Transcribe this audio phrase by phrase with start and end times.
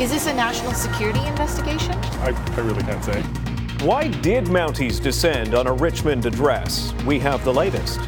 [0.00, 1.92] Is this a national security investigation?
[2.22, 3.20] I, I really can't say.
[3.84, 6.94] Why did Mounties descend on a Richmond address?
[7.04, 8.00] We have the latest.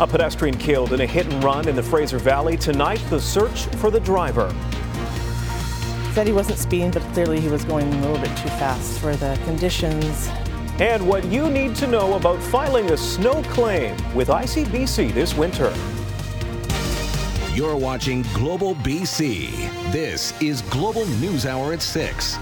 [0.00, 2.56] A pedestrian killed in a hit and run in the Fraser Valley.
[2.56, 4.52] Tonight, the search for the driver.
[6.14, 9.14] Said he wasn't speeding, but clearly he was going a little bit too fast for
[9.14, 10.28] the conditions.
[10.80, 15.72] And what you need to know about filing a snow claim with ICBC this winter.
[17.54, 19.92] You're watching Global BC.
[19.92, 22.36] This is Global News Hour at 6.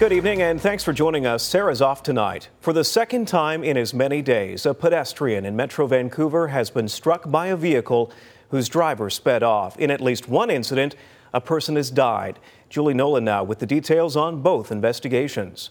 [0.00, 1.44] Good evening and thanks for joining us.
[1.44, 2.48] Sarah's off tonight.
[2.58, 6.88] For the second time in as many days, a pedestrian in Metro Vancouver has been
[6.88, 8.10] struck by a vehicle
[8.48, 9.78] whose driver sped off.
[9.78, 10.96] In at least one incident,
[11.32, 12.40] a person has died.
[12.70, 15.70] Julie Nolan now with the details on both investigations.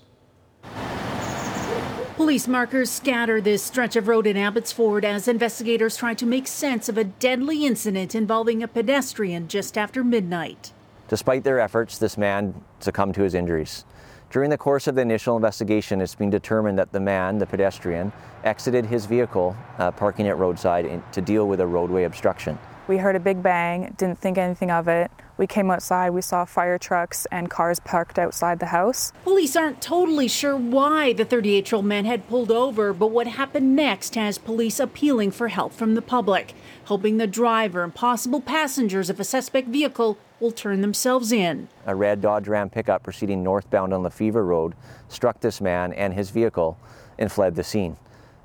[2.19, 6.89] Police markers scatter this stretch of road in Abbotsford as investigators try to make sense
[6.89, 10.73] of a deadly incident involving a pedestrian just after midnight.
[11.07, 13.85] Despite their efforts, this man succumbed to his injuries.
[14.31, 18.11] During the course of the initial investigation, it's been determined that the man, the pedestrian,
[18.43, 22.59] exited his vehicle, uh, parking at roadside in, to deal with a roadway obstruction.
[22.89, 25.11] We heard a big bang, didn't think anything of it.
[25.37, 29.13] We came outside, we saw fire trucks and cars parked outside the house.
[29.23, 33.27] Police aren't totally sure why the 38 year old man had pulled over, but what
[33.27, 38.41] happened next has police appealing for help from the public, hoping the driver and possible
[38.41, 41.67] passengers of a suspect vehicle will turn themselves in.
[41.85, 44.73] A red Dodge Ram pickup proceeding northbound on Lefeuvre Road
[45.09, 46.75] struck this man and his vehicle
[47.19, 47.97] and fled the scene.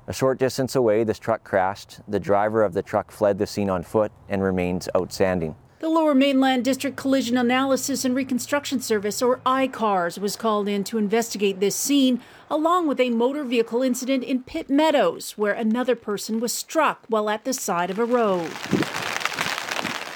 [0.07, 1.99] A short distance away, this truck crashed.
[2.07, 5.55] The driver of the truck fled the scene on foot and remains outstanding.
[5.79, 10.99] The Lower Mainland District Collision Analysis and Reconstruction Service, or ICARS, was called in to
[10.99, 16.39] investigate this scene, along with a motor vehicle incident in Pitt Meadows, where another person
[16.39, 18.49] was struck while at the side of a road.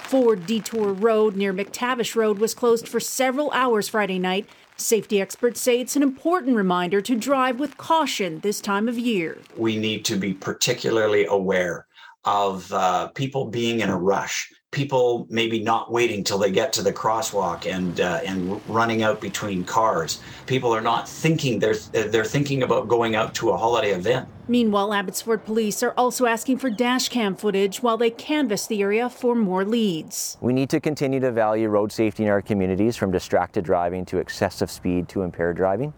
[0.10, 4.48] Ford Detour Road near McTavish Road was closed for several hours Friday night.
[4.80, 9.38] Safety experts say it's an important reminder to drive with caution this time of year.
[9.58, 11.86] We need to be particularly aware
[12.23, 16.82] of uh, people being in a rush people maybe not waiting till they get to
[16.82, 20.22] the crosswalk and uh, and running out between cars.
[20.46, 24.28] People are not thinking they're they're thinking about going out to a holiday event.
[24.48, 29.10] Meanwhile, Abbotsford police are also asking for dash cam footage while they canvass the area
[29.10, 30.38] for more leads.
[30.42, 34.18] We need to continue to value road safety in our communities from distracted driving to
[34.18, 35.94] excessive speed to impaired driving.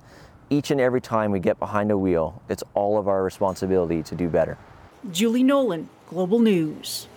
[0.50, 4.16] Each and every time we get behind a wheel, it's all of our responsibility to
[4.16, 4.58] do better.
[5.12, 7.08] Julie Nolan, Global News.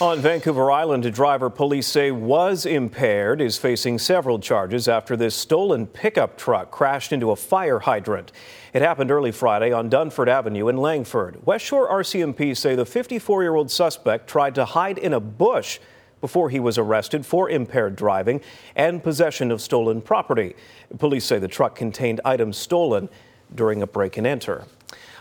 [0.00, 5.34] On Vancouver Island, a driver police say was impaired is facing several charges after this
[5.34, 8.30] stolen pickup truck crashed into a fire hydrant.
[8.72, 11.44] It happened early Friday on Dunford Avenue in Langford.
[11.44, 15.80] West Shore RCMP say the 54 year old suspect tried to hide in a bush
[16.20, 18.40] before he was arrested for impaired driving
[18.76, 20.54] and possession of stolen property.
[21.00, 23.08] Police say the truck contained items stolen
[23.52, 24.64] during a break and enter.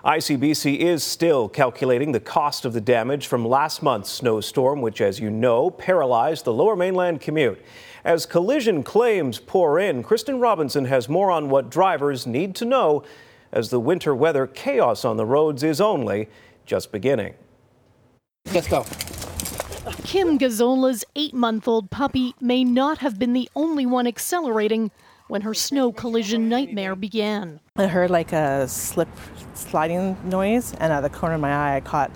[0.06, 5.20] ICBC is still calculating the cost of the damage from last month's snowstorm, which, as
[5.20, 7.62] you know, paralyzed the lower mainland commute.
[8.04, 13.04] As collision claims pour in, Kristen Robinson has more on what drivers need to know
[13.52, 16.30] as the winter weather chaos on the roads is only
[16.66, 17.34] just beginning.
[18.54, 18.86] Let's go.
[20.04, 24.92] Kim Gazzola's eight month old puppy may not have been the only one accelerating
[25.28, 27.60] when her snow collision nightmare began.
[27.76, 29.10] I heard like a slip
[29.54, 32.12] sliding noise, and out of the corner of my eye, I caught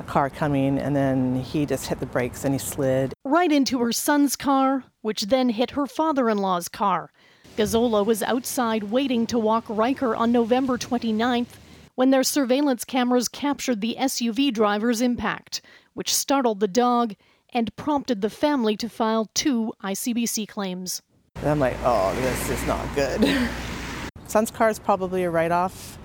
[0.00, 3.14] a car coming, and then he just hit the brakes and he slid.
[3.24, 7.10] Right into her son's car, which then hit her father in law's car.
[7.56, 11.46] Gazzola was outside waiting to walk Riker on November 29th
[11.94, 15.60] when their surveillance cameras captured the SUV driver's impact,
[15.94, 17.14] which startled the dog
[17.50, 21.02] and prompted the family to file two ICBC claims.
[21.36, 23.48] And I'm like, oh, this is not good.
[24.26, 25.98] Son's car is probably a write off.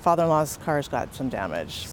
[0.00, 1.88] Father in law's car's got some damage.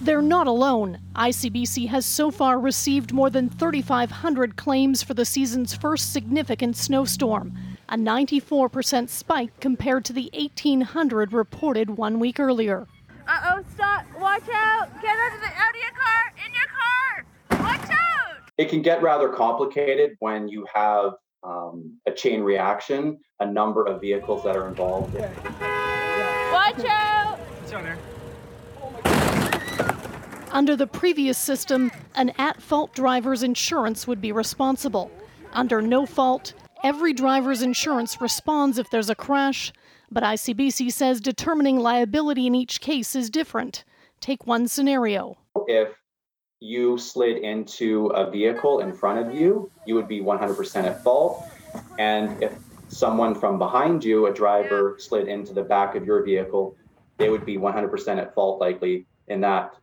[0.00, 0.98] They're not alone.
[1.14, 7.56] ICBC has so far received more than 3,500 claims for the season's first significant snowstorm,
[7.88, 12.88] a 94% spike compared to the 1,800 reported one week earlier.
[13.28, 16.66] Uh oh, stop, watch out, get out of, the, out of your car, in your
[16.66, 17.24] car,
[17.62, 18.38] watch out!
[18.58, 21.12] It can get rather complicated when you have
[21.42, 25.14] um, a chain reaction, a number of vehicles that are involved.
[25.14, 27.38] Watch out!
[27.62, 27.98] It's on there.
[30.52, 35.10] Under the previous system, an at fault driver's insurance would be responsible.
[35.54, 36.52] Under no fault,
[36.84, 39.72] every driver's insurance responds if there's a crash,
[40.10, 43.84] but ICBC says determining liability in each case is different.
[44.20, 45.38] Take one scenario.
[45.66, 45.88] If
[46.62, 51.44] you slid into a vehicle in front of you, you would be 100% at fault.
[51.98, 52.54] And if
[52.88, 56.76] someone from behind you, a driver, slid into the back of your vehicle,
[57.18, 59.74] they would be 100% at fault likely in that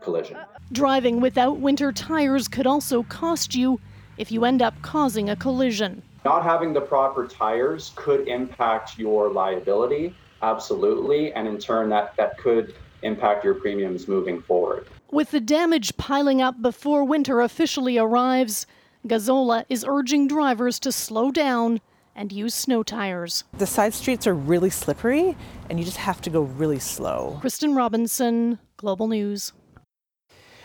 [0.00, 0.36] collision.
[0.70, 3.80] Driving without winter tires could also cost you
[4.16, 6.02] if you end up causing a collision.
[6.24, 12.38] Not having the proper tires could impact your liability, absolutely, and in turn, that, that
[12.38, 14.86] could impact your premiums moving forward.
[15.10, 18.66] With the damage piling up before winter officially arrives,
[19.06, 21.80] Gazzola is urging drivers to slow down
[22.16, 23.44] and use snow tires.
[23.56, 25.36] The side streets are really slippery,
[25.70, 27.38] and you just have to go really slow.
[27.40, 29.52] Kristen Robinson, Global News.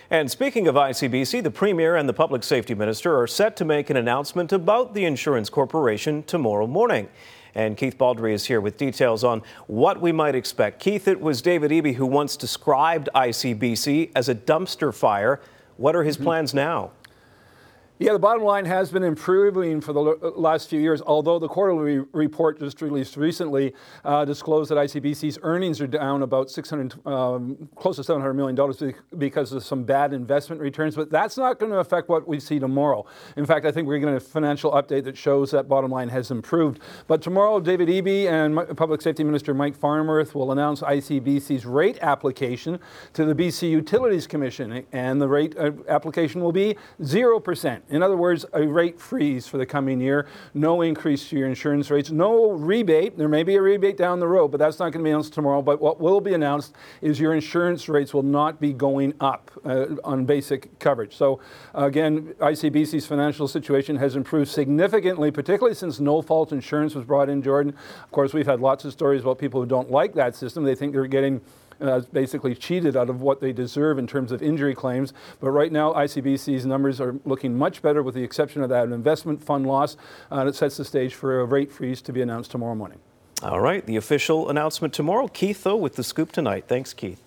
[0.10, 3.92] And speaking of ICBC, the Premier and the Public Safety Minister are set to make
[3.92, 7.10] an announcement about the insurance corporation tomorrow morning.
[7.56, 10.80] And Keith Baldrey is here with details on what we might expect.
[10.80, 15.40] Keith, it was David Eby who once described ICBC as a dumpster fire.
[15.78, 16.26] What are his mm-hmm.
[16.26, 16.92] plans now?
[18.02, 22.00] Yeah, the bottom line has been improving for the last few years, although the quarterly
[22.14, 27.98] report just released recently uh, disclosed that ICBC's earnings are down about 600, um, close
[27.98, 28.82] to 700 million dollars
[29.20, 30.96] because of some bad investment returns.
[30.96, 33.06] But that's not going to affect what we see tomorrow.
[33.38, 36.32] In fact, I think we're getting a financial update that shows that bottom line has
[36.32, 36.80] improved.
[37.06, 42.80] But tomorrow, David Eby and Public Safety Minister Mike Farnworth will announce ICBC's rate application
[43.14, 47.84] to the BC Utilities Commission, and the rate uh, application will be zero percent.
[47.92, 51.92] In other words, a rate freeze for the coming year, no increase to your insurance
[51.92, 53.18] rates, no rebate.
[53.18, 55.34] There may be a rebate down the road, but that's not going to be announced
[55.34, 55.62] tomorrow.
[55.62, 59.88] But what will be announced is your insurance rates will not be going up uh,
[60.04, 61.16] on basic coverage.
[61.16, 61.42] So,
[61.74, 67.42] again, ICBC's financial situation has improved significantly, particularly since no fault insurance was brought in,
[67.42, 67.76] Jordan.
[68.04, 70.64] Of course, we've had lots of stories about people who don't like that system.
[70.64, 71.42] They think they're getting
[71.82, 75.14] uh, basically cheated out of what they deserve in terms of injury claims.
[75.40, 79.44] But right now, ICBC's numbers are looking much better, with the exception of that investment
[79.44, 79.98] fund loss.
[80.32, 83.00] Uh, it sets the stage for a rate freeze to be announced tomorrow morning.
[83.44, 85.28] All right, the official announcement tomorrow.
[85.28, 86.66] Keith, though, with the scoop tonight.
[86.68, 87.22] Thanks, Keith.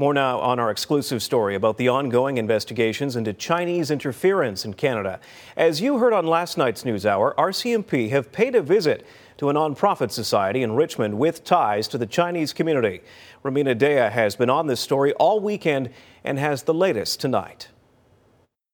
[0.00, 5.18] More now on our exclusive story about the ongoing investigations into Chinese interference in Canada.
[5.56, 9.04] As you heard on last night's News Hour, RCMP have paid a visit
[9.38, 13.00] to a nonprofit society in Richmond with ties to the Chinese community.
[13.44, 15.90] Rumina Daya has been on this story all weekend
[16.24, 17.68] and has the latest tonight.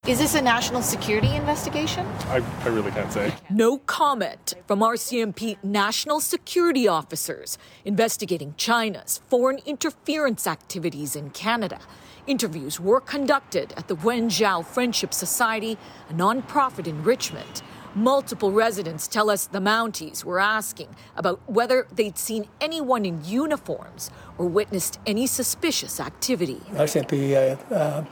[0.06, 2.04] Is this a national security investigation?
[2.28, 3.32] I, I, really can't say.
[3.48, 7.56] No comment from RCMP national security officers
[7.86, 11.78] investigating China's foreign interference activities in Canada.
[12.26, 15.78] Interviews were conducted at the Wenzhou Friendship Society,
[16.10, 17.62] a nonprofit in Richmond.
[17.94, 24.10] Multiple residents tell us the Mounties were asking about whether they'd seen anyone in uniforms
[24.36, 26.60] or witnessed any suspicious activity.
[26.72, 27.34] RCMP
[27.70, 28.04] uh, uh,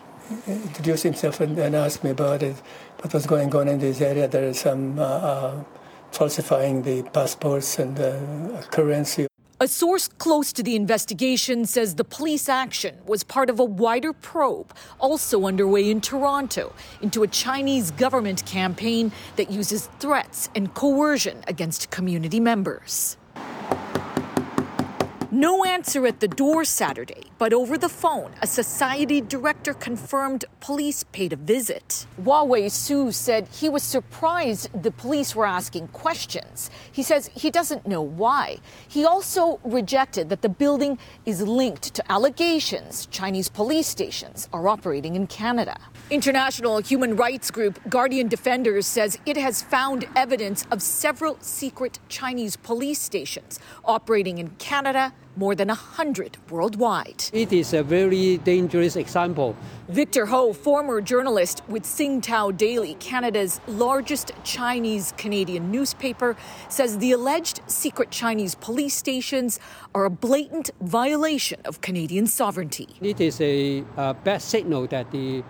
[0.47, 2.55] introduced himself and, and, asked me about it,
[3.01, 4.29] what was going on in this area.
[4.29, 5.65] There is some uh, uh
[6.13, 7.97] falsifying the passports and
[8.71, 9.32] currency.
[9.63, 14.13] A source close to the investigation says the police action was part of a wider
[14.13, 21.45] probe also underway in Toronto into a Chinese government campaign that uses threats and coercion
[21.47, 23.17] against community members.
[25.35, 31.05] No answer at the door Saturday, but over the phone, a society director confirmed police
[31.05, 32.07] paid a visit.
[32.21, 36.71] Huawei Su said he was surprised the police were asking questions.
[36.93, 38.59] He says he doesn't know why.
[38.87, 45.17] He also rejected that the building is linked to allegations Chinese police stations are operating
[45.17, 45.79] in Canada.
[46.11, 52.57] International human rights group Guardian Defenders says it has found evidence of several secret Chinese
[52.57, 57.25] police stations operating in Canada, more than 100 worldwide.
[57.33, 59.57] It is a very dangerous example.
[59.89, 66.37] Victor Ho, former journalist with Sing Tao Daily, Canada's largest Chinese Canadian newspaper,
[66.69, 69.59] says the alleged secret Chinese police stations
[69.95, 72.89] are a blatant violation of Canadian sovereignty.
[73.01, 75.43] It is a, a bad signal that the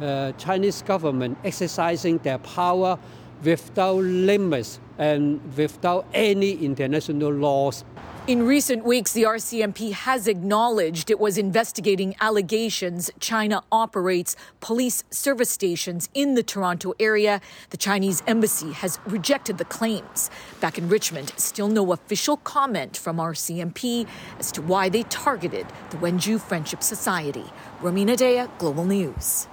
[0.00, 2.98] uh, Chinese government exercising their power
[3.42, 7.84] without limits and without any international laws.
[8.26, 15.50] In recent weeks, the RCMP has acknowledged it was investigating allegations China operates police service
[15.50, 17.40] stations in the Toronto area.
[17.70, 20.30] The Chinese embassy has rejected the claims.
[20.60, 24.06] Back in Richmond, still no official comment from RCMP
[24.38, 27.46] as to why they targeted the Wenzhou Friendship Society.
[27.80, 29.48] Rumina Daya, Global News.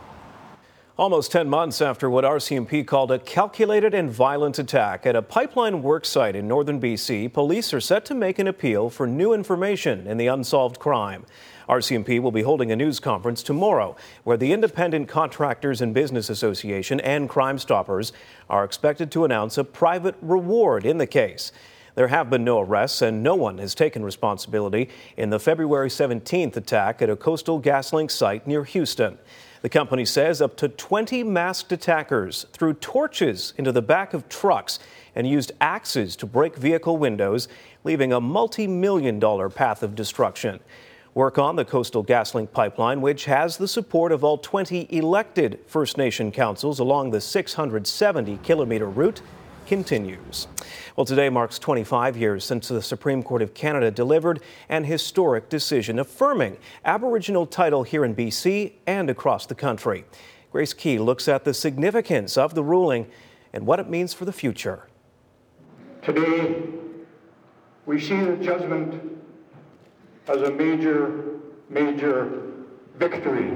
[0.98, 5.84] Almost 10 months after what RCMP called a calculated and violent attack at a pipeline
[5.84, 10.18] worksite in northern BC, police are set to make an appeal for new information in
[10.18, 11.24] the unsolved crime.
[11.70, 17.00] RCMP will be holding a news conference tomorrow where the Independent Contractors and Business Association
[17.02, 18.12] and Crime Stoppers
[18.50, 21.52] are expected to announce a private reward in the case.
[21.94, 26.58] There have been no arrests, and no one has taken responsibility in the February 17th
[26.58, 29.20] attack at a coastal GasLink site near Houston.
[29.68, 34.80] The company says up to 20 masked attackers threw torches into the back of trucks
[35.14, 37.50] and used axes to break vehicle windows,
[37.84, 40.62] leaving a multi million dollar path of destruction.
[41.14, 45.98] Work on the Coastal GasLink pipeline, which has the support of all 20 elected First
[45.98, 49.22] Nation councils along the 670 kilometer route,
[49.68, 50.48] continues.
[50.96, 56.00] Well, today marks 25 years since the Supreme Court of Canada delivered an historic decision
[56.00, 60.06] affirming Aboriginal title here in BC and across the country.
[60.52, 63.08] Grace Ke looks at the significance of the ruling
[63.54, 64.88] and what it means for the future.
[66.02, 66.64] Today,
[67.86, 69.20] we see the judgment
[70.28, 72.42] as a major, major
[72.96, 73.52] victory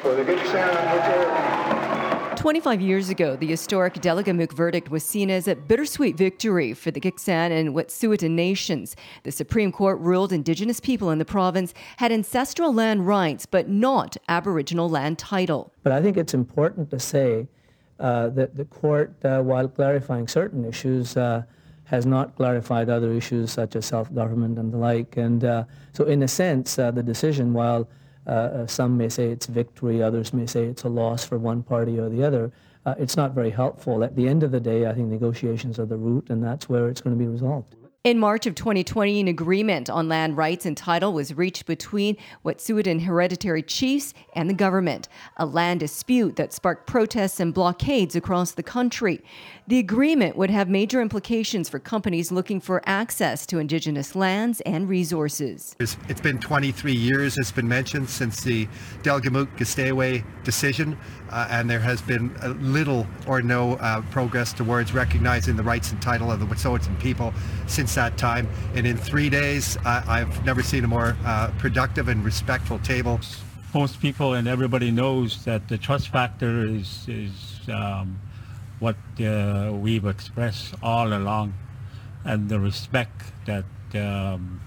[0.00, 5.54] for the good Gitxsan 25 years ago, the historic Delgamuukw verdict was seen as a
[5.54, 8.96] bittersweet victory for the Gitxsan and Wet'suwet'en nations.
[9.22, 14.16] The Supreme Court ruled Indigenous people in the province had ancestral land rights, but not
[14.28, 15.72] Aboriginal land title.
[15.84, 17.46] But I think it's important to say
[18.00, 21.44] uh, that the court, uh, while clarifying certain issues, uh,
[21.84, 25.16] has not clarified other issues such as self-government and the like.
[25.16, 27.88] And uh, so, in a sense, uh, the decision, while
[28.26, 31.62] uh, uh, some may say it's victory, others may say it's a loss for one
[31.62, 32.52] party or the other.
[32.84, 34.02] Uh, it's not very helpful.
[34.02, 36.88] At the end of the day, I think negotiations are the route, and that's where
[36.88, 37.76] it's going to be resolved.
[38.04, 43.02] In March of 2020, an agreement on land rights and title was reached between Wet'suwet'en
[43.02, 48.62] hereditary chiefs and the government, a land dispute that sparked protests and blockades across the
[48.64, 49.22] country.
[49.68, 54.88] The agreement would have major implications for companies looking for access to indigenous lands and
[54.88, 55.76] resources.
[55.78, 58.66] It's been 23 years, it's been mentioned, since the
[59.02, 60.98] Delgamuukw-Gisdaywa decision,
[61.30, 62.34] uh, and there has been
[62.72, 67.32] little or no uh, progress towards recognizing the rights and title of the Wet'suwet'en people
[67.68, 68.48] since that time.
[68.74, 73.20] And in three days, uh, I've never seen a more uh, productive and respectful table.
[73.72, 78.18] Most people and everybody knows that the trust factor is, is um,
[78.82, 81.54] what uh, we've expressed all along
[82.24, 84.60] and the respect that um,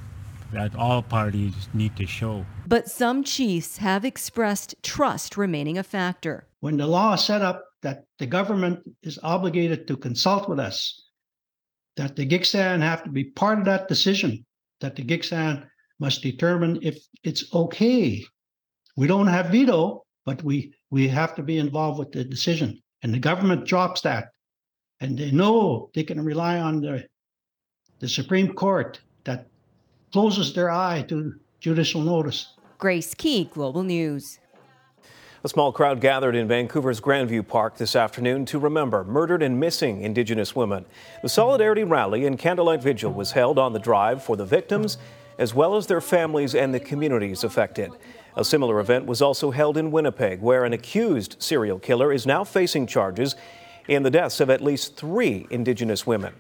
[0.54, 2.46] that all parties need to show.
[2.66, 6.48] But some chiefs have expressed trust remaining a factor.
[6.62, 11.04] When the law is set up that the government is obligated to consult with us,
[11.98, 14.46] that the Gitxsan have to be part of that decision,
[14.80, 15.68] that the Gitxsan
[16.00, 18.24] must determine if it's okay.
[18.96, 23.14] We don't have veto, but we, we have to be involved with the decision and
[23.14, 24.32] the government drops that,
[25.00, 27.06] and they know they can rely on the
[28.00, 29.48] the Supreme Court that
[30.12, 32.54] closes their eye to judicial notice.
[32.78, 34.40] Grace Ke, Global News.
[35.44, 40.02] A small crowd gathered in Vancouver's Grandview Park this afternoon to remember murdered and missing
[40.02, 40.86] Indigenous women.
[41.22, 44.98] The Solidarity Rally and Candlelight Vigil was held on the drive for the victims,
[45.38, 47.92] as well as their families and the communities affected.
[48.38, 52.44] A similar event was also held in Winnipeg, where an accused serial killer is now
[52.44, 53.36] facing charges
[53.88, 56.34] in the deaths of at least three Indigenous women.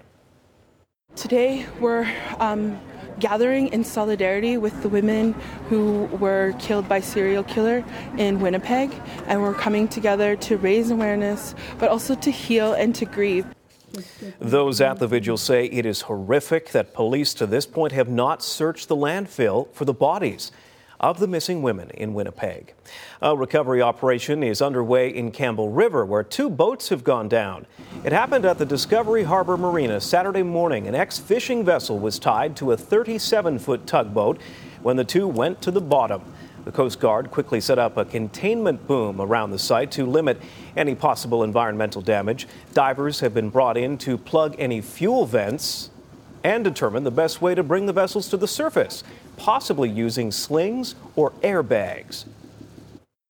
[1.15, 2.77] Today, we're um,
[3.19, 5.31] gathering in solidarity with the women
[5.69, 7.85] who were killed by serial killer
[8.17, 8.91] in Winnipeg,
[9.27, 13.45] and we're coming together to raise awareness, but also to heal and to grieve.
[14.39, 18.43] Those at the vigil say it is horrific that police to this point have not
[18.43, 20.51] searched the landfill for the bodies
[20.99, 22.73] of the missing women in Winnipeg.
[23.21, 27.65] A recovery operation is underway in Campbell River, where two boats have gone down.
[28.03, 30.87] It happened at the Discovery Harbor Marina Saturday morning.
[30.87, 34.39] An ex fishing vessel was tied to a 37 foot tugboat
[34.81, 36.21] when the two went to the bottom.
[36.65, 40.41] The Coast Guard quickly set up a containment boom around the site to limit
[40.75, 42.47] any possible environmental damage.
[42.73, 45.91] Divers have been brought in to plug any fuel vents
[46.43, 49.03] and determine the best way to bring the vessels to the surface
[49.37, 52.25] possibly using slings or airbags.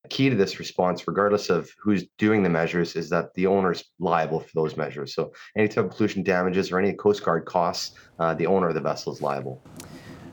[0.08, 3.84] Key to this response, regardless of who's doing the measures, is that the owner is
[3.98, 5.14] liable for those measures.
[5.14, 8.74] So, any type of pollution damages or any Coast Guard costs, uh, the owner of
[8.74, 9.62] the vessel is liable.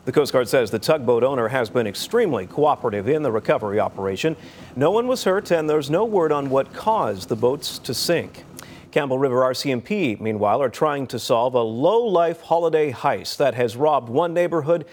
[0.06, 4.36] The Coast Guard says the tugboat owner has been extremely cooperative in the recovery operation.
[4.76, 8.44] No one was hurt, and there's no word on what caused the boats to sink.
[8.92, 13.76] Campbell River RCMP, meanwhile, are trying to solve a low life holiday heist that has
[13.76, 14.86] robbed one neighborhood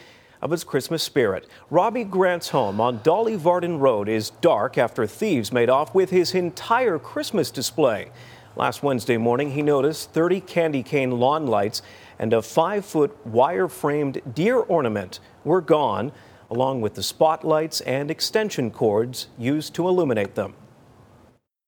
[0.42, 1.46] of its Christmas spirit.
[1.70, 6.34] Robbie Grant's home on Dolly Varden Road is dark after thieves made off with his
[6.34, 8.10] entire Christmas display.
[8.56, 11.82] Last Wednesday morning, he noticed 30 candy cane lawn lights
[12.18, 16.12] and a five foot wire framed deer ornament were gone.
[16.52, 20.52] along with the spotlights and extension cords used to illuminate them.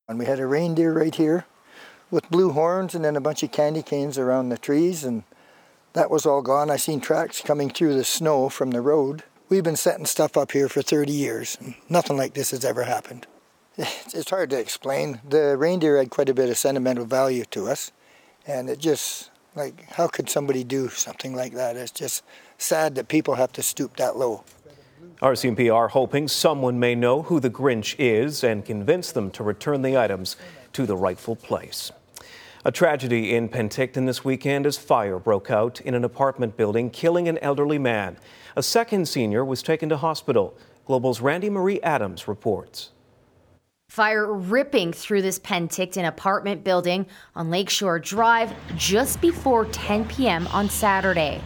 [0.08, 1.46] And we had a reindeer right here
[2.10, 5.22] with blue horns and then a bunch of candy canes around the trees and
[5.92, 6.70] that was all gone.
[6.70, 9.24] I seen tracks coming through the snow from the road.
[9.48, 11.58] We've been setting stuff up here for 30 years.
[11.88, 13.26] Nothing like this has ever happened.
[14.14, 15.20] It's hard to explain.
[15.26, 17.90] The reindeer had quite a bit of sentimental value to us,
[18.46, 21.76] and it just like how could somebody do something like that?
[21.76, 22.22] It's just
[22.58, 24.44] sad that people have to stoop that low.
[25.20, 29.82] RCMP are hoping someone may know who the Grinch is and convince them to return
[29.82, 30.36] the items
[30.72, 31.92] to the rightful place.
[32.64, 37.26] A tragedy in Penticton this weekend as fire broke out in an apartment building, killing
[37.26, 38.18] an elderly man.
[38.54, 40.56] A second senior was taken to hospital.
[40.86, 42.92] Global's Randy Marie Adams reports.
[43.88, 47.04] Fire ripping through this Penticton apartment building
[47.34, 50.46] on Lakeshore Drive just before 10 p.m.
[50.46, 51.40] on Saturday.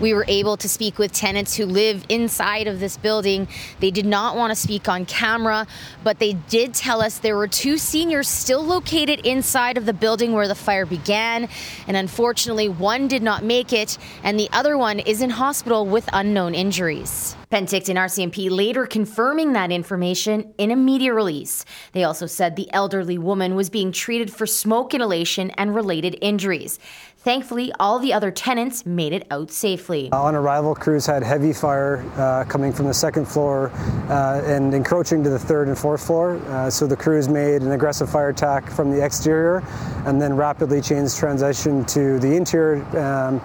[0.00, 3.48] We were able to speak with tenants who live inside of this building.
[3.80, 5.66] They did not want to speak on camera,
[6.04, 10.32] but they did tell us there were two seniors still located inside of the building
[10.32, 11.48] where the fire began.
[11.86, 16.08] And unfortunately, one did not make it, and the other one is in hospital with
[16.12, 17.36] unknown injuries.
[17.50, 21.64] Penticton RCMP later confirming that information in a media release.
[21.92, 26.78] They also said the elderly woman was being treated for smoke inhalation and related injuries.
[27.18, 30.10] Thankfully, all the other tenants made it out safely.
[30.12, 33.70] On arrival, crews had heavy fire uh, coming from the second floor
[34.08, 36.36] uh, and encroaching to the third and fourth floor.
[36.46, 39.64] Uh, so the crews made an aggressive fire attack from the exterior
[40.06, 42.84] and then rapidly changed transition to the interior.
[42.96, 43.40] Um,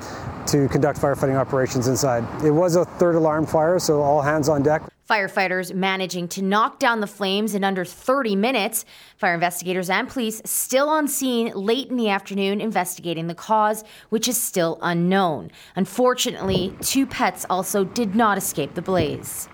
[0.48, 2.24] to conduct firefighting operations inside.
[2.44, 4.84] It was a third alarm fire, so all hands on deck.
[5.14, 8.84] Firefighters managing to knock down the flames in under 30 minutes.
[9.16, 14.28] Fire investigators and police still on scene late in the afternoon investigating the cause, which
[14.28, 15.52] is still unknown.
[15.76, 19.50] Unfortunately, two pets also did not escape the blaze.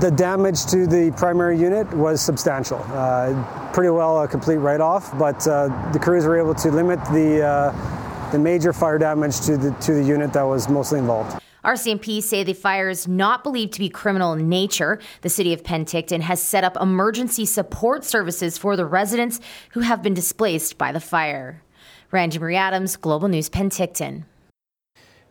[0.00, 2.84] The damage to the primary unit was substantial.
[2.88, 6.98] Uh, pretty well a complete write off, but uh, the crews were able to limit
[7.12, 11.40] the, uh, the major fire damage to the, to the unit that was mostly involved.
[11.64, 14.98] RCMP say the fire is not believed to be criminal in nature.
[15.20, 20.02] The city of Penticton has set up emergency support services for the residents who have
[20.02, 21.62] been displaced by the fire.
[22.10, 24.24] Randy Marie Adams, Global News Penticton.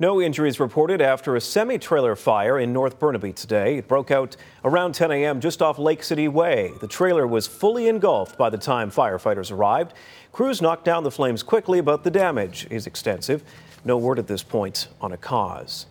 [0.02, 3.80] No injuries reported after a semi trailer fire in North Burnaby today.
[3.80, 5.42] It broke out around 10 a.m.
[5.42, 6.72] just off Lake City Way.
[6.80, 9.94] The trailer was fully engulfed by the time firefighters arrived.
[10.32, 13.44] Crews knocked down the flames quickly, but the damage is extensive.
[13.84, 15.86] No word at this point on a cause.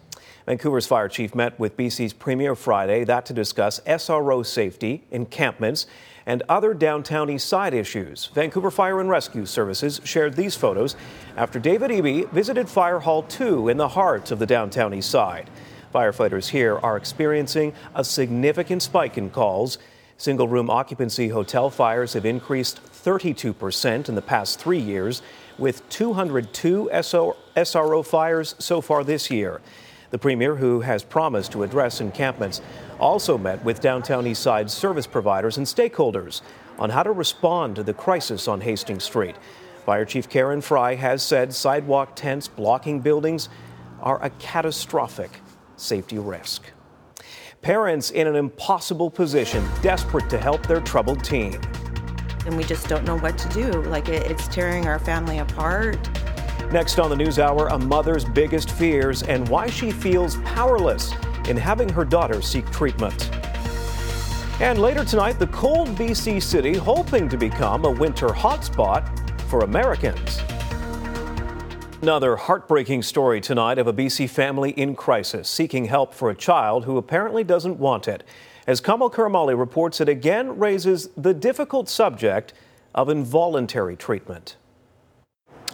[0.48, 5.87] Vancouver's fire chief met with BC's Premier Friday, that to discuss SRO safety, encampments,
[6.24, 8.30] and other downtown east side issues.
[8.32, 10.96] Vancouver Fire and Rescue Services shared these photos
[11.37, 15.50] after David Eby visited Fire Hall 2 in the heart of the downtown east side.
[15.94, 19.76] Firefighters here are experiencing a significant spike in calls.
[20.16, 25.20] Single room occupancy hotel fires have increased 32% in the past three years,
[25.58, 29.61] with 202 SRO fires so far this year.
[30.11, 32.62] The Premier, who has promised to address encampments,
[32.99, 36.40] also met with downtown Eastside service providers and stakeholders
[36.79, 39.37] on how to respond to the crisis on Hastings Street.
[39.85, 43.49] Fire Chief Karen Fry has said sidewalk tents blocking buildings
[44.01, 45.40] are a catastrophic
[45.77, 46.62] safety risk.
[47.61, 51.61] Parents in an impossible position, desperate to help their troubled teen.
[52.47, 53.71] And we just don't know what to do.
[53.83, 55.99] Like, it's tearing our family apart.
[56.70, 61.14] Next on the News Hour, a mother's biggest fears and why she feels powerless
[61.48, 63.31] in having her daughter seek treatment.
[64.61, 69.09] And later tonight, the cold BC city hoping to become a winter hotspot
[69.48, 70.42] for Americans.
[72.02, 76.85] Another heartbreaking story tonight of a BC family in crisis seeking help for a child
[76.85, 78.24] who apparently doesn't want it.
[78.66, 82.52] As Kamil Karamali reports, it again raises the difficult subject
[82.94, 84.57] of involuntary treatment.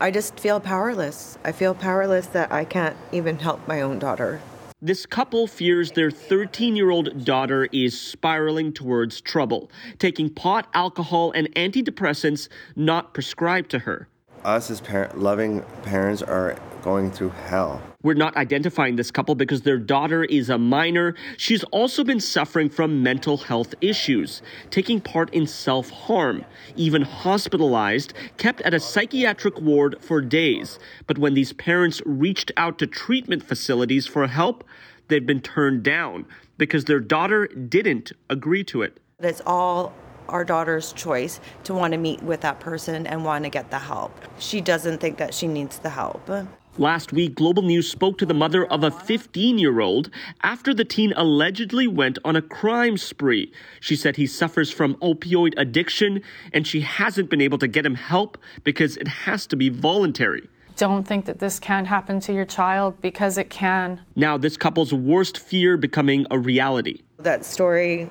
[0.00, 1.38] I just feel powerless.
[1.44, 4.40] I feel powerless that I can't even help my own daughter.
[4.82, 11.30] This couple fears their 13 year old daughter is spiraling towards trouble, taking pot, alcohol,
[11.32, 14.08] and antidepressants not prescribed to her.
[14.44, 17.82] Us as par- loving parents are going through hell.
[18.02, 21.14] We're not identifying this couple because their daughter is a minor.
[21.38, 26.44] She's also been suffering from mental health issues, taking part in self harm,
[26.76, 30.78] even hospitalized, kept at a psychiatric ward for days.
[31.06, 34.62] But when these parents reached out to treatment facilities for help,
[35.08, 36.26] they've been turned down
[36.58, 39.00] because their daughter didn't agree to it.
[39.20, 39.94] It's all
[40.28, 43.78] our daughter's choice to want to meet with that person and want to get the
[43.78, 44.12] help.
[44.38, 46.30] She doesn't think that she needs the help.
[46.76, 50.10] Last week, Global News spoke to the mother of a 15 year old
[50.42, 53.52] after the teen allegedly went on a crime spree.
[53.78, 56.20] She said he suffers from opioid addiction
[56.52, 60.48] and she hasn't been able to get him help because it has to be voluntary.
[60.76, 64.00] Don't think that this can't happen to your child because it can.
[64.16, 67.02] Now, this couple's worst fear becoming a reality.
[67.20, 68.10] That story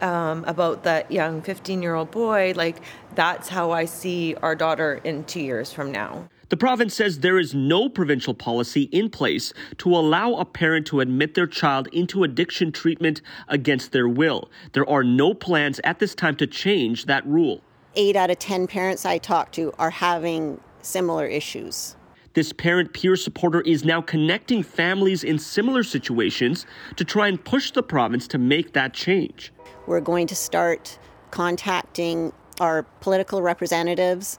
[0.00, 2.76] um, about that young 15 year old boy, like,
[3.16, 6.28] that's how I see our daughter in two years from now.
[6.50, 11.00] The province says there is no provincial policy in place to allow a parent to
[11.00, 14.50] admit their child into addiction treatment against their will.
[14.72, 17.60] There are no plans at this time to change that rule.
[17.96, 21.96] Eight out of 10 parents I talk to are having similar issues.
[22.32, 26.64] This parent peer supporter is now connecting families in similar situations
[26.96, 29.52] to try and push the province to make that change.
[29.86, 30.98] We're going to start
[31.30, 34.38] contacting our political representatives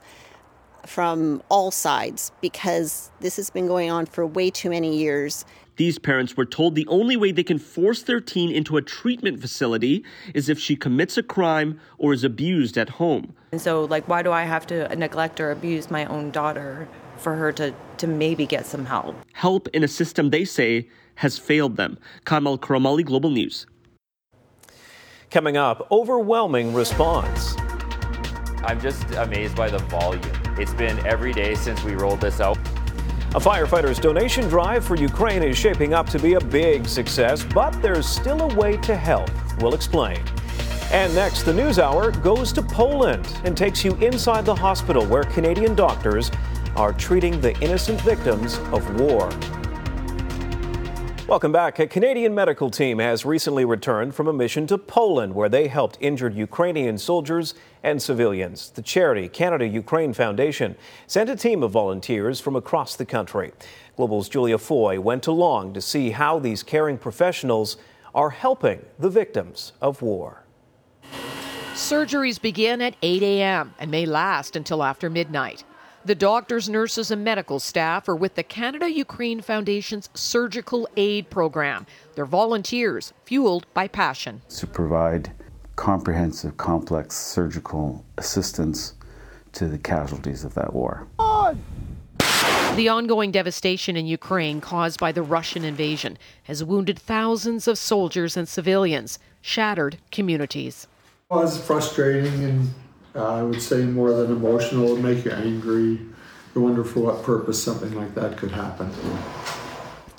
[0.86, 5.44] from all sides because this has been going on for way too many years.
[5.76, 9.40] These parents were told the only way they can force their teen into a treatment
[9.40, 13.34] facility is if she commits a crime or is abused at home.
[13.52, 17.34] And so, like, why do I have to neglect or abuse my own daughter for
[17.34, 19.16] her to, to maybe get some help?
[19.32, 21.98] Help in a system they say has failed them.
[22.26, 23.66] Kamil Karamali, Global News.
[25.30, 27.54] Coming up, overwhelming response.
[28.64, 30.39] I'm just amazed by the volume.
[30.60, 32.58] It's been every day since we rolled this out.
[33.34, 37.70] A firefighter's donation drive for Ukraine is shaping up to be a big success, but
[37.80, 39.30] there's still a way to help.
[39.62, 40.20] We'll explain.
[40.92, 45.24] And next, the News Hour goes to Poland and takes you inside the hospital where
[45.24, 46.30] Canadian doctors
[46.76, 49.30] are treating the innocent victims of war.
[51.26, 51.78] Welcome back.
[51.78, 55.96] A Canadian medical team has recently returned from a mission to Poland where they helped
[56.00, 58.70] injured Ukrainian soldiers and civilians.
[58.70, 63.52] The charity Canada Ukraine Foundation sent a team of volunteers from across the country.
[63.96, 67.76] Global's Julia Foy went along to see how these caring professionals
[68.14, 70.44] are helping the victims of war.
[71.74, 73.74] Surgeries begin at 8 a.m.
[73.78, 75.64] and may last until after midnight.
[76.04, 81.86] The doctors, nurses, and medical staff are with the Canada Ukraine Foundation's Surgical Aid Program.
[82.14, 84.40] They're volunteers fueled by passion.
[84.48, 85.32] To provide
[85.80, 88.92] comprehensive, complex surgical assistance
[89.52, 91.06] to the casualties of that war.
[92.76, 98.36] The ongoing devastation in Ukraine caused by the Russian invasion has wounded thousands of soldiers
[98.36, 100.86] and civilians, shattered communities.
[101.30, 102.74] It was frustrating and
[103.14, 104.86] uh, I would say more than emotional.
[104.86, 105.98] It would make you angry.
[106.54, 108.92] You wonder for what purpose something like that could happen.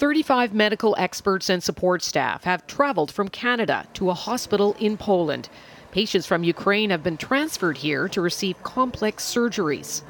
[0.02, 5.48] 35 medical experts and support staff have traveled from Canada to a hospital in Poland.
[5.92, 10.02] Patients from Ukraine have been transferred here to receive complex surgeries.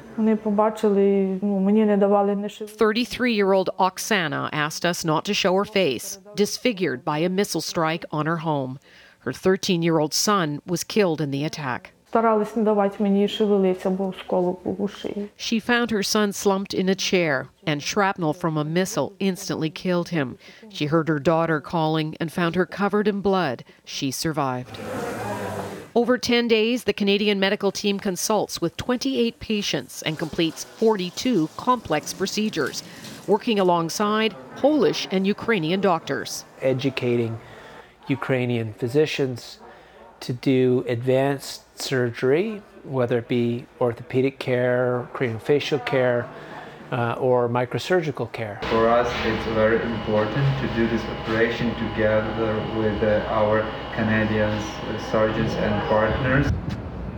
[2.66, 7.60] 33 year old Oksana asked us not to show her face, disfigured by a missile
[7.60, 8.78] strike on her home.
[9.18, 11.92] Her 13 year old son was killed in the attack.
[15.34, 20.10] She found her son slumped in a chair, and shrapnel from a missile instantly killed
[20.10, 20.36] him.
[20.68, 23.64] She heard her daughter calling and found her covered in blood.
[23.86, 24.78] She survived.
[25.94, 32.12] Over 10 days, the Canadian medical team consults with 28 patients and completes 42 complex
[32.12, 32.82] procedures,
[33.26, 36.44] working alongside Polish and Ukrainian doctors.
[36.60, 37.40] Educating
[38.08, 39.60] Ukrainian physicians
[40.20, 46.28] to do advanced surgery, whether it be orthopedic care, craniofacial care,
[46.92, 48.60] uh, or microsurgical care.
[48.70, 53.62] For us, it's very important to do this operation together with uh, our
[53.94, 56.46] Canadian uh, surgeons and partners.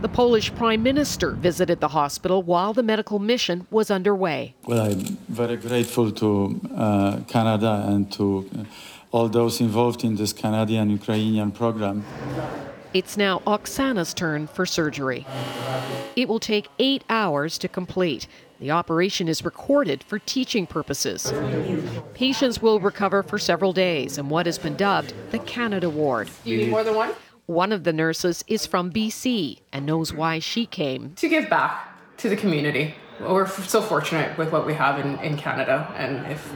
[0.01, 4.53] The Polish Prime Minister visited the hospital while the medical mission was underway.
[4.65, 8.63] Well, I'm very grateful to uh, Canada and to uh,
[9.11, 12.05] all those involved in this Canadian Ukrainian program.
[12.95, 15.27] It's now Oksana's turn for surgery.
[16.15, 18.25] It will take eight hours to complete.
[18.61, 21.33] The operation is recorded for teaching purposes.
[22.13, 26.29] Patients will recover for several days in what has been dubbed the Canada Ward.
[26.45, 27.11] You need more than one?
[27.47, 31.15] One of the nurses is from BC and knows why she came.
[31.15, 32.95] To give back to the community.
[33.19, 36.49] We're so fortunate with what we have in, in Canada, and if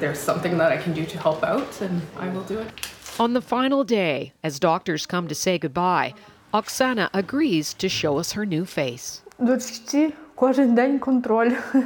[0.00, 2.70] there's something that I can do to help out, then I will do it.
[3.18, 6.14] On the final day, as doctors come to say goodbye,
[6.54, 9.22] Oksana agrees to show us her new face.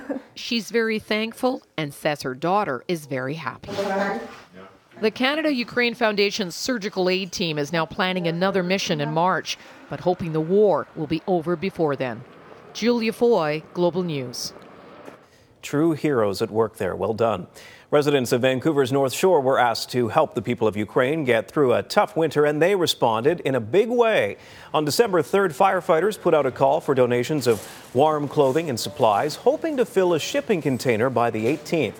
[0.34, 3.72] She's very thankful and says her daughter is very happy.
[5.00, 9.58] The Canada Ukraine Foundation's surgical aid team is now planning another mission in March,
[9.90, 12.22] but hoping the war will be over before then.
[12.72, 14.52] Julia Foy, Global News.
[15.60, 16.94] True heroes at work there.
[16.94, 17.48] Well done.
[17.92, 21.72] Residents of Vancouver's North Shore were asked to help the people of Ukraine get through
[21.72, 24.38] a tough winter, and they responded in a big way.
[24.74, 29.36] On December 3rd, firefighters put out a call for donations of warm clothing and supplies,
[29.36, 31.94] hoping to fill a shipping container by the 18th.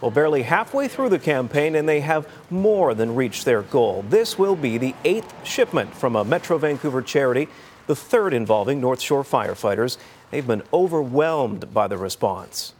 [0.00, 4.04] Well, barely halfway through the campaign, and they have more than reached their goal.
[4.08, 7.46] This will be the eighth shipment from a Metro Vancouver charity,
[7.86, 9.98] the third involving North Shore firefighters.
[10.32, 12.74] They've been overwhelmed by the response.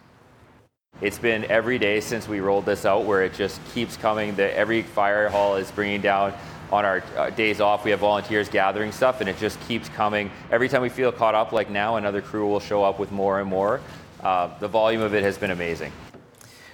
[1.01, 4.35] It's been every day since we rolled this out where it just keeps coming.
[4.35, 6.35] The, every fire hall is bringing down
[6.73, 7.85] on our uh, days off.
[7.85, 10.29] We have volunteers gathering stuff, and it just keeps coming.
[10.51, 13.39] Every time we feel caught up, like now, another crew will show up with more
[13.39, 13.81] and more.
[14.21, 15.93] Uh, the volume of it has been amazing.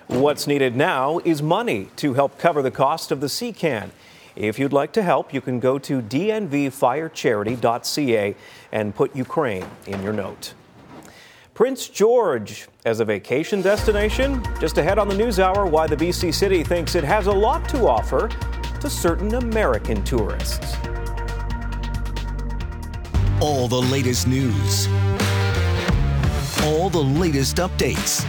[0.07, 3.91] What's needed now is money to help cover the cost of the CCAN.
[4.37, 8.37] If you'd like to help, you can go to dnvfirecharity.ca
[8.73, 10.55] and put Ukraine in your note.
[11.55, 14.43] Prince George as a vacation destination.
[14.59, 17.69] Just ahead on the news hour, why the BC city thinks it has a lot
[17.69, 18.29] to offer
[18.81, 20.77] to certain American tourists.
[23.41, 24.89] All the latest news,
[26.65, 28.25] all the latest updates.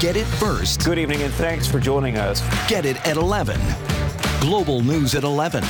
[0.00, 0.84] Get it first.
[0.84, 2.40] Good evening and thanks for joining us.
[2.68, 3.60] Get it at 11.
[4.40, 5.62] Global News at 11.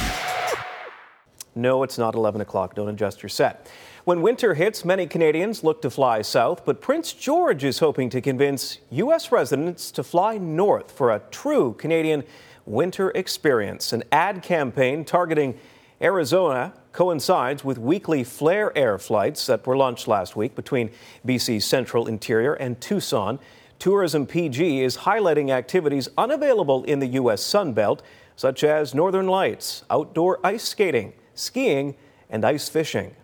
[1.55, 2.75] No, it's not 11 o'clock.
[2.75, 3.69] Don't adjust your set.
[4.09, 8.23] When winter hits, many Canadians look to fly south, but Prince George is hoping to
[8.23, 9.31] convince U.S.
[9.31, 12.25] residents to fly north for a true Canadian
[12.65, 13.93] winter experience.
[13.93, 15.59] An ad campaign targeting
[16.01, 20.89] Arizona coincides with weekly Flair Air flights that were launched last week between
[21.27, 23.39] BC's central interior and Tucson.
[23.79, 27.45] Tourism PG is highlighting activities unavailable in the U.S.
[27.45, 28.01] Sunbelt,
[28.37, 31.95] such as northern lights, outdoor ice skating, skiing,
[32.31, 33.15] and ice fishing.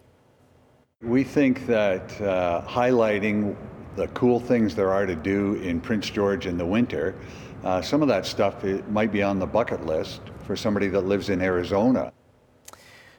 [1.05, 3.55] We think that uh, highlighting
[3.95, 7.15] the cool things there are to do in Prince George in the winter,
[7.63, 11.29] uh, some of that stuff might be on the bucket list for somebody that lives
[11.29, 12.11] in Arizona.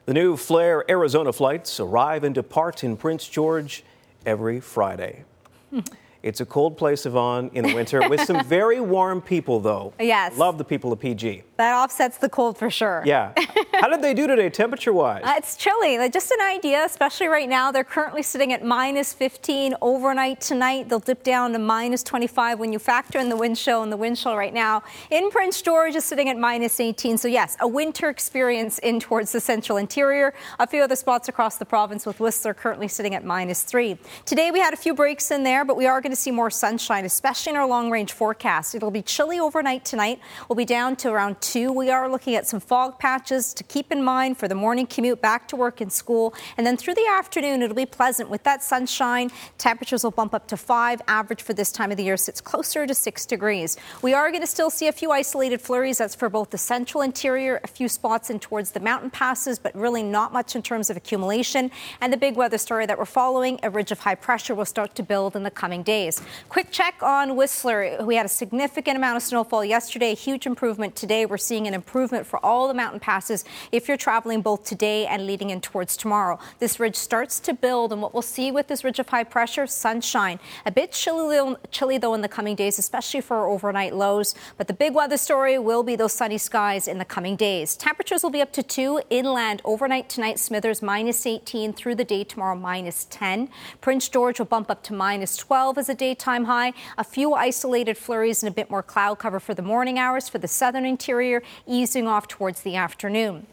[0.06, 3.84] The new Flair Arizona flights arrive and depart in Prince George
[4.26, 5.24] every Friday.
[6.26, 9.94] It's a cold place, Yvonne, in the winter with some very warm people, though.
[10.00, 10.36] Yes.
[10.40, 11.44] Love the people of PG.
[11.58, 13.04] That offsets the cold for sure.
[13.06, 13.32] Yeah.
[13.74, 15.22] How did they do today, temperature wise?
[15.24, 16.00] Uh, it's chilly.
[16.00, 17.72] Like, just an idea, especially right now.
[17.72, 20.90] They're currently sitting at minus 15 overnight tonight.
[20.90, 23.84] They'll dip down to minus 25 when you factor in the wind chill.
[23.84, 27.20] And the wind chill right now in Prince George is sitting at minus 18.
[27.20, 30.34] So, yes, a winter experience in towards the central interior.
[30.58, 33.96] A few other spots across the province with Whistler currently sitting at minus 3.
[34.26, 36.50] Today we had a few breaks in there, but we are going to see more
[36.50, 38.76] sunshine, especially in our long range forecast.
[38.76, 40.20] It'll be chilly overnight tonight.
[40.48, 41.72] We'll be down to around 2.
[41.72, 45.22] We are looking at some fog patches to keep in mind for the morning commute
[45.22, 46.34] back to work and school.
[46.58, 49.32] And then through the afternoon, it'll be pleasant with that sunshine.
[49.58, 51.02] Temperatures will bump up to 5.
[51.08, 53.78] Average for this time of the year sits closer to 6 degrees.
[54.02, 55.98] We are going to still see a few isolated flurries.
[55.98, 59.76] That's for both the central interior, a few spots in towards the mountain passes, but
[59.76, 61.72] really not much in terms of accumulation.
[62.02, 64.94] And the big weather story that we're following, a ridge of high pressure will start
[64.96, 66.05] to build in the coming days.
[66.50, 67.98] Quick check on Whistler.
[68.04, 71.26] We had a significant amount of snowfall yesterday, huge improvement today.
[71.26, 75.26] We're seeing an improvement for all the mountain passes if you're traveling both today and
[75.26, 76.40] leading in towards tomorrow.
[76.60, 79.66] This ridge starts to build, and what we'll see with this ridge of high pressure,
[79.66, 80.40] sunshine.
[80.66, 84.36] A bit chilly, chilly though in the coming days, especially for overnight lows.
[84.58, 87.76] But the big weather story will be those sunny skies in the coming days.
[87.76, 92.24] Temperatures will be up to 2 inland overnight tonight, Smithers minus 18 through the day
[92.24, 93.50] tomorrow minus 10.
[93.82, 96.74] Prince George will bump up to minus 12 as a daytime high.
[96.98, 100.38] A few isolated flurries and a bit more cloud cover for the morning hours for
[100.38, 103.48] the southern interior, easing off towards the afternoon.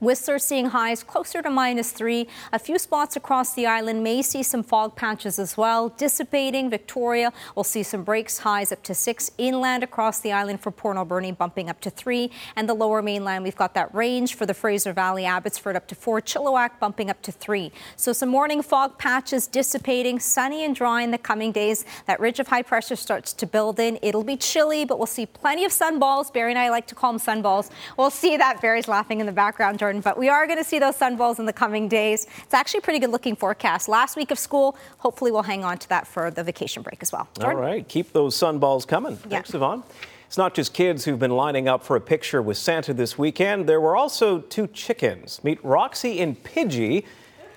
[0.00, 2.26] Whistler seeing highs closer to minus three.
[2.52, 5.90] A few spots across the island may see some fog patches as well.
[5.90, 9.30] Dissipating, Victoria will see some breaks, highs up to six.
[9.36, 12.30] Inland across the island for Port Alberni bumping up to three.
[12.56, 15.94] And the lower mainland, we've got that range for the Fraser Valley, Abbotsford up to
[15.94, 16.20] four.
[16.20, 17.70] Chilliwack bumping up to three.
[17.96, 21.84] So some morning fog patches dissipating, sunny and dry in the coming days.
[22.06, 23.98] That ridge of high pressure starts to build in.
[24.00, 26.32] It'll be chilly, but we'll see plenty of sunballs.
[26.32, 27.70] Barry and I like to call them sunballs.
[27.98, 28.62] We'll see that.
[28.62, 31.46] Barry's laughing in the background, But we are going to see those sun sunballs in
[31.46, 32.26] the coming days.
[32.42, 33.88] It's actually a pretty good looking forecast.
[33.88, 37.12] Last week of school, hopefully we'll hang on to that for the vacation break as
[37.12, 37.28] well.
[37.38, 37.56] Jordan?
[37.56, 37.86] All right.
[37.88, 39.14] Keep those sunballs coming.
[39.24, 39.28] Yeah.
[39.28, 39.82] Thanks, Yvonne.
[40.26, 43.68] It's not just kids who've been lining up for a picture with Santa this weekend.
[43.68, 45.42] There were also two chickens.
[45.42, 47.04] Meet Roxy and Pidgey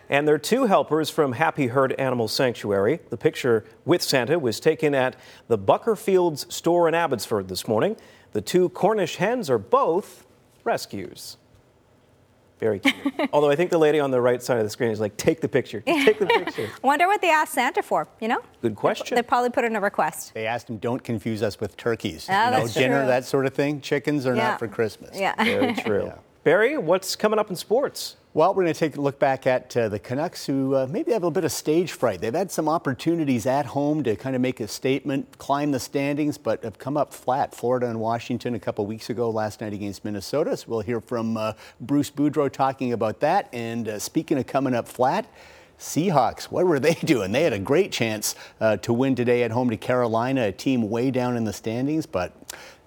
[0.09, 2.99] and their two helpers from Happy Herd Animal Sanctuary.
[3.09, 5.15] The picture with Santa was taken at
[5.47, 7.95] the Buckerfields store in Abbotsford this morning.
[8.31, 10.25] The two Cornish hens are both
[10.63, 11.37] rescues.
[12.63, 13.29] Very cute.
[13.33, 15.41] Although I think the lady on the right side of the screen is like, take
[15.41, 15.81] the picture.
[15.81, 16.69] Take the picture.
[16.81, 18.39] Wonder what they asked Santa for, you know?
[18.61, 19.15] Good question.
[19.15, 20.33] They probably put in a request.
[20.33, 22.25] They asked him, don't confuse us with turkeys.
[22.29, 23.07] Ah, you know, that's dinner, true.
[23.07, 23.81] that sort of thing.
[23.81, 24.47] Chickens are Yeah.
[24.51, 25.19] not for Christmas.
[25.19, 25.35] Yeah.
[25.43, 26.13] Very true.
[26.45, 28.15] Barry, what's coming up in sports?
[28.35, 31.11] Well, we're going to take a look back at uh, the Canucks, who uh, maybe
[31.11, 32.19] have a little bit of stage fright.
[32.19, 36.39] They've had some opportunities at home to kind of make a statement, climb the standings,
[36.39, 37.53] but have come up flat.
[37.53, 40.57] Florida and Washington a couple weeks ago, last night against Minnesota.
[40.57, 43.49] So we'll hear from uh, Bruce Boudreau talking about that.
[43.53, 45.27] And uh, speaking of coming up flat,
[45.77, 47.33] Seahawks, what were they doing?
[47.33, 50.89] They had a great chance uh, to win today at home to Carolina, a team
[50.89, 52.33] way down in the standings, but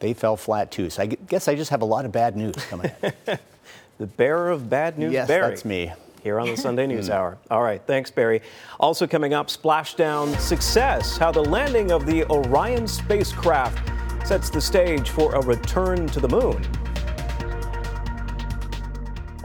[0.00, 0.90] they fell flat too.
[0.90, 2.90] So I guess I just have a lot of bad news coming.
[3.98, 5.48] The bearer of bad news, Yes, Barry.
[5.48, 5.92] that's me.
[6.22, 7.08] Here on the Sunday News.
[7.08, 7.38] Hour.
[7.50, 8.42] All right, thanks, Barry.
[8.80, 11.16] Also coming up, splashdown success.
[11.16, 13.78] How the landing of the Orion spacecraft
[14.26, 16.60] sets the stage for a return to the moon.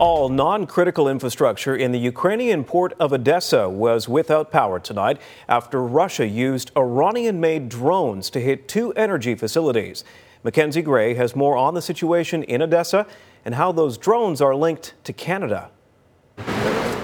[0.02, 5.80] All non critical infrastructure in the Ukrainian port of Odessa was without power tonight after
[5.84, 10.04] Russia used Iranian made drones to hit two energy facilities.
[10.44, 13.06] Mackenzie Gray has more on the situation in Odessa
[13.46, 15.70] and how those drones are linked to Canada.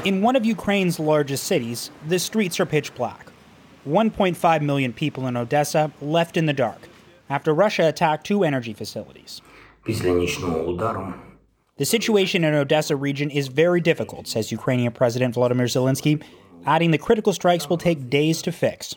[0.03, 3.27] In one of Ukraine's largest cities, the streets are pitch black.
[3.88, 6.89] 1.5 million people in Odessa left in the dark
[7.29, 9.43] after Russia attacked two energy facilities.
[11.77, 16.23] The situation in Odessa region is very difficult, says Ukrainian President Volodymyr Zelensky,
[16.65, 18.95] adding the critical strikes will take days to fix.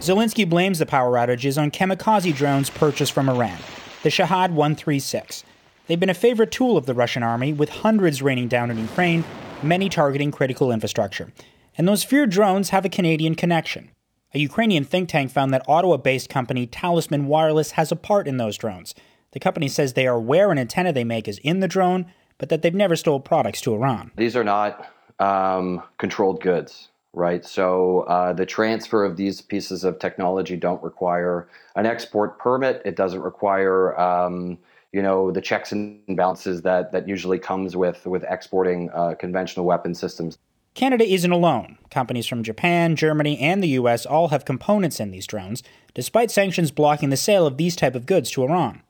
[0.00, 3.58] Zelensky blames the power outages on kamikaze drones purchased from Iran,
[4.02, 5.44] the Shahed 136.
[5.86, 9.22] They've been a favorite tool of the Russian army, with hundreds raining down in Ukraine,
[9.62, 11.32] many targeting critical infrastructure.
[11.78, 13.90] And those feared drones have a Canadian connection.
[14.34, 18.36] A Ukrainian think tank found that Ottawa based company Tallysman Wireless has a part in
[18.36, 18.94] those drones.
[19.32, 22.06] The company says they are aware an antenna they make is in the drone,
[22.38, 24.10] but that they've never stole products to Iran.
[24.16, 27.44] These are not um, controlled goods, right?
[27.44, 32.82] So uh, the transfer of these pieces of technology don't require an export permit.
[32.84, 34.58] It doesn't require, um,
[34.92, 39.64] you know, the checks and balances that that usually comes with with exporting uh, conventional
[39.64, 40.38] weapon systems.
[40.76, 41.78] Canada isn't alone.
[41.90, 45.62] Companies from Japan, Germany, and the US all have components in these drones,
[45.94, 48.82] despite sanctions blocking the sale of these type of goods to Iran.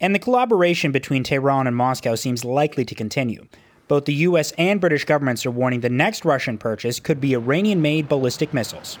[0.00, 3.46] And the collaboration between Tehran and Moscow seems likely to continue.
[3.88, 7.82] Both the US and British governments are warning the next Russian purchase could be Iranian
[7.82, 8.98] made ballistic missiles.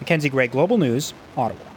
[0.00, 1.73] Mackenzie Gray, Global News, Ottawa.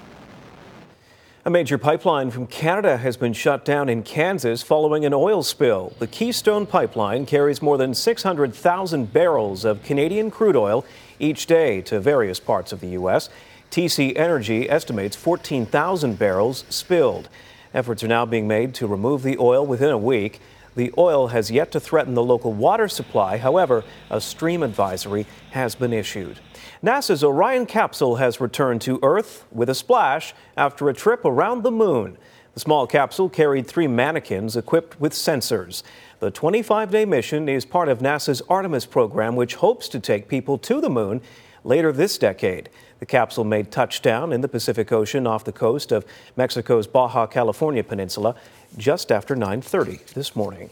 [1.48, 5.94] A major pipeline from Canada has been shut down in Kansas following an oil spill.
[5.98, 10.84] The Keystone Pipeline carries more than 600,000 barrels of Canadian crude oil
[11.20, 13.30] each day to various parts of the U.S.
[13.72, 17.30] TC Energy estimates 14,000 barrels spilled.
[17.74, 20.42] Efforts are now being made to remove the oil within a week.
[20.76, 23.38] The oil has yet to threaten the local water supply.
[23.38, 26.42] However, a stream advisory has been issued.
[26.84, 31.72] NASA's Orion capsule has returned to Earth with a splash after a trip around the
[31.72, 32.20] moon.
[32.54, 35.82] The small capsule carried three mannequins equipped with sensors.
[36.20, 40.60] The 25 day mission is part of NASA's Artemis program, which hopes to take people
[40.60, 41.22] to the moon
[41.64, 42.70] later this decade.
[43.00, 47.84] The capsule made touchdown in the Pacific Ocean off the coast of Mexico's Baja California
[47.84, 48.36] Peninsula
[48.78, 50.70] just after 9:30 this morning.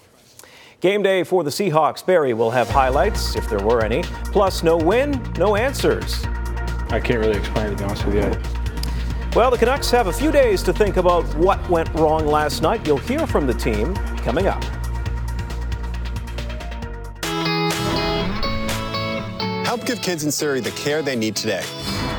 [0.86, 2.06] Game day for the Seahawks.
[2.06, 6.24] Barry will have highlights, if there were any, plus no win, no answers.
[6.92, 9.32] I can't really explain it, to be honest with you.
[9.36, 12.86] Well, the Canucks have a few days to think about what went wrong last night.
[12.86, 14.64] You'll hear from the team coming up.
[19.76, 21.62] Help give kids in Surrey the care they need today.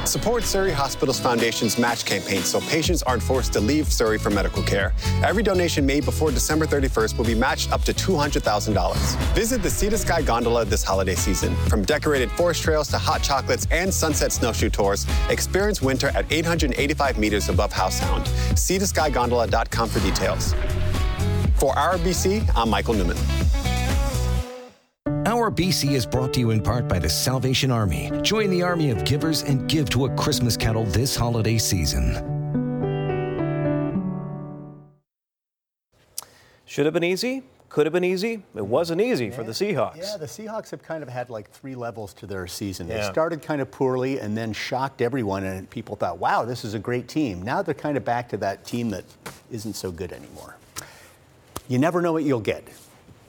[0.04, 4.62] Support Surrey Hospitals Foundation's match campaign so patients aren't forced to leave Surrey for medical
[4.62, 4.92] care.
[5.24, 9.16] Every donation made before December 31st will be matched up to $200,000.
[9.34, 11.56] Visit the Sea to Sky gondola this holiday season.
[11.70, 17.16] From decorated forest trails to hot chocolates and sunset snowshoe tours, experience winter at 885
[17.16, 18.28] meters above Howe Sound.
[18.58, 20.52] Sea to Skygondola.com for details.
[21.54, 23.16] For RBC, I'm Michael Newman.
[25.46, 28.10] Our BC is brought to you in part by the Salvation Army.
[28.22, 32.14] Join the army of givers and give to a Christmas kettle this holiday season.
[36.64, 37.44] Should have been easy.
[37.68, 38.42] Could have been easy.
[38.56, 39.98] It wasn't easy for the Seahawks.
[39.98, 42.88] Yeah, the Seahawks have kind of had like three levels to their season.
[42.88, 43.12] They Yeah.
[43.12, 46.80] started kind of poorly and then shocked everyone, and people thought, wow, this is a
[46.80, 47.40] great team.
[47.42, 49.04] Now they're kind of back to that team that
[49.52, 50.56] isn't so good anymore.
[51.68, 52.64] You never know what you'll get.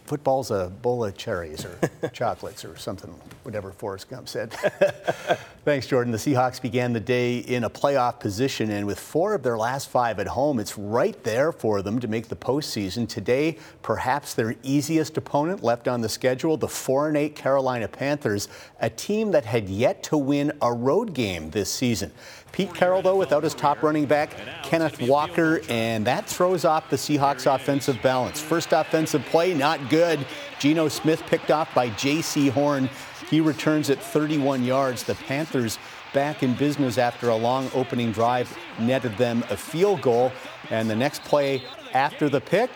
[0.08, 1.78] Football's a bowl of cherries or
[2.14, 4.54] chocolates or something, whatever Forrest Gump said.
[5.66, 6.14] Thanks, Jordan.
[6.14, 9.90] The Seahawks began the day in a playoff position, and with four of their last
[9.90, 13.08] five at home, it's right there for them to make the postseason.
[13.08, 18.48] Today, perhaps their easiest opponent left on the schedule, the 4 and 8 Carolina Panthers,
[18.80, 22.14] a team that had yet to win a road game this season.
[22.52, 24.32] Pete Carroll, though, without his top running back,
[24.64, 28.42] Kenneth Walker, and that throws off the Seahawks' offensive balance.
[28.42, 30.26] First offensive play, not good.
[30.60, 32.90] Geno Smith picked off by Jaycee Horn.
[33.30, 35.04] He returns at 31 yards.
[35.04, 35.78] The Panthers
[36.14, 40.32] back in business after a long opening drive netted them a field goal.
[40.70, 42.72] And the next play after the pick,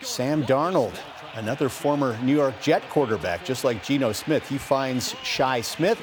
[0.00, 0.94] Sam Darnold,
[1.34, 4.48] another former New York Jet quarterback, just like Geno Smith.
[4.48, 6.00] He finds Shi Smith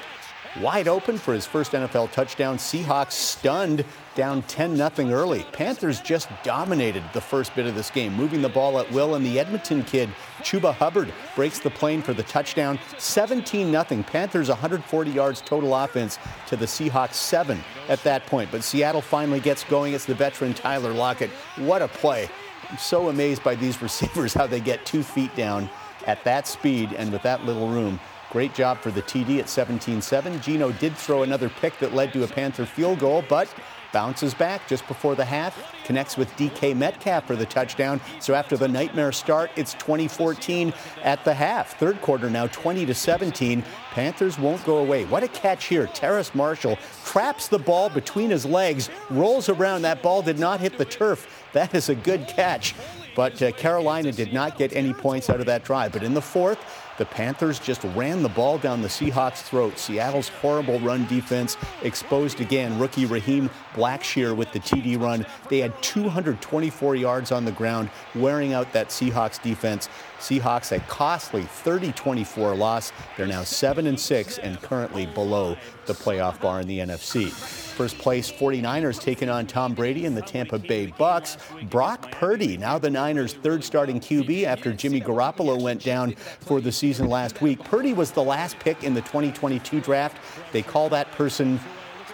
[0.61, 2.57] wide open for his first NFL touchdown.
[2.57, 3.85] Seahawks stunned
[4.15, 5.43] down 10 0 early.
[5.51, 9.25] Panthers just dominated the first bit of this game, moving the ball at will, and
[9.25, 12.79] the Edmonton kid, Chuba Hubbard, breaks the plane for the touchdown.
[12.97, 14.03] 17 0.
[14.03, 18.51] Panthers 140 yards total offense to the Seahawks 7 at that point.
[18.51, 19.93] But Seattle finally gets going.
[19.93, 21.29] It's the veteran Tyler Lockett.
[21.57, 22.29] What a play.
[22.69, 25.69] I'm so amazed by these receivers, how they get two feet down
[26.05, 27.99] at that speed and with that little room.
[28.33, 30.41] Great job for the TD at 17-7.
[30.41, 33.47] Geno did throw another pick that led to a Panther field goal, but
[33.93, 35.55] bounces back just before the half,
[35.85, 38.01] connects with DK Metcalf for the touchdown.
[38.19, 40.73] So after the nightmare start, it's 2014
[41.03, 41.77] at the half.
[41.77, 43.63] Third quarter now 20 to 17.
[43.91, 45.05] Panthers won't go away.
[45.05, 45.85] What a catch here.
[45.93, 49.83] Terrace Marshall traps the ball between his legs, rolls around.
[49.83, 51.45] That ball did not hit the turf.
[51.53, 52.73] That is a good catch.
[53.15, 55.91] But uh, Carolina did not get any points out of that drive.
[55.91, 56.57] But in the fourth,
[56.97, 59.77] the Panthers just ran the ball down the Seahawks' throat.
[59.77, 62.77] Seattle's horrible run defense exposed again.
[62.77, 65.25] Rookie Raheem Blackshear with the TD run.
[65.49, 69.89] They had 224 yards on the ground, wearing out that Seahawks defense.
[70.19, 72.91] Seahawks a costly 30-24 loss.
[73.17, 77.31] They're now 7 and 6 and currently below the playoff bar in the NFC.
[77.75, 81.37] First place 49ers taking on Tom Brady and the Tampa Bay Bucks.
[81.71, 86.71] Brock Purdy, now the Niners' third starting QB after Jimmy Garoppolo went down for the
[86.71, 87.63] season last week.
[87.63, 90.17] Purdy was the last pick in the 2022 draft.
[90.51, 91.59] They call that person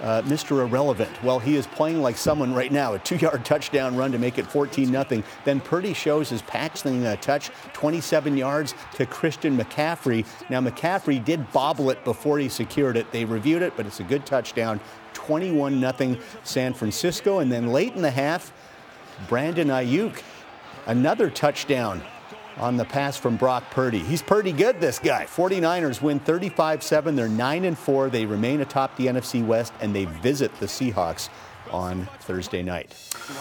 [0.01, 0.65] uh, Mr.
[0.65, 1.11] Irrelevant.
[1.23, 2.93] Well, he is playing like someone right now.
[2.93, 7.15] A two-yard touchdown run to make it 14 0 Then Purdy shows his patching uh,
[7.17, 10.25] touch, 27 yards to Christian McCaffrey.
[10.49, 13.11] Now McCaffrey did bobble it before he secured it.
[13.11, 14.79] They reviewed it, but it's a good touchdown.
[15.13, 17.39] 21 0 San Francisco.
[17.39, 18.53] And then late in the half,
[19.27, 20.21] Brandon Aiyuk,
[20.85, 22.01] another touchdown
[22.59, 23.99] on the pass from Brock Purdy.
[23.99, 25.25] He's pretty good, this guy.
[25.25, 27.15] 49ers win 35 7.
[27.15, 28.09] They're 9 and 4.
[28.09, 31.29] They remain atop the NFC West, and they visit the Seahawks
[31.71, 32.95] on Thursday night.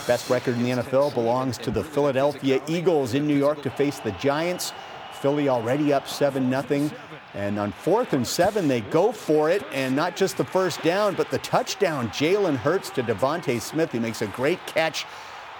[0.06, 3.98] Best record in the NFL belongs to the Philadelphia Eagles in New York to face
[3.98, 4.72] the Giants.
[5.12, 6.90] Philly already up 7 0.
[7.34, 11.14] And on fourth and seven, they go for it, and not just the first down,
[11.14, 12.08] but the touchdown.
[12.08, 13.92] Jalen Hurts to DeVonta Smith.
[13.92, 15.04] He makes a great catch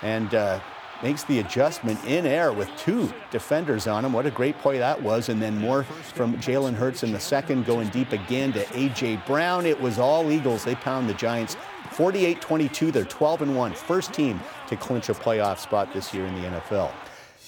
[0.02, 0.60] and uh,
[1.02, 4.12] makes the adjustment in air with two defenders on him.
[4.12, 5.28] What a great play that was.
[5.28, 9.22] And then more from Jalen Hurts in the second, going deep again to A.J.
[9.26, 9.66] Brown.
[9.66, 10.64] It was all Eagles.
[10.64, 11.56] They pound the Giants
[11.92, 12.90] 48 22.
[12.90, 13.72] They're 12 and 1.
[13.72, 16.92] First team to clinch a playoff spot this year in the NFL.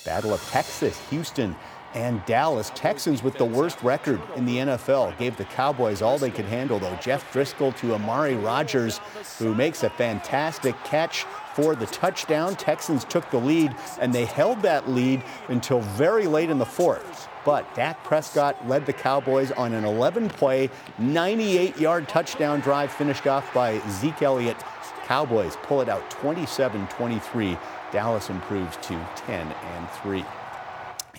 [0.05, 1.55] Battle of Texas, Houston
[1.95, 2.71] and Dallas.
[2.75, 6.79] Texans with the worst record in the NFL gave the Cowboys all they could handle,
[6.79, 6.97] though.
[6.97, 9.01] Jeff Driskel to Amari Rodgers,
[9.39, 11.27] who makes a fantastic catch
[11.61, 12.57] the touchdown.
[12.57, 17.29] Texans took the lead, and they held that lead until very late in the fourth.
[17.45, 23.27] But Dak Prescott led the Cowboys on an 11 play, 98 yard touchdown drive finished
[23.27, 24.59] off by Zeke Elliott.
[25.05, 27.59] Cowboys pull it out 27 23.
[27.93, 30.25] Dallas improves to 10 and 3.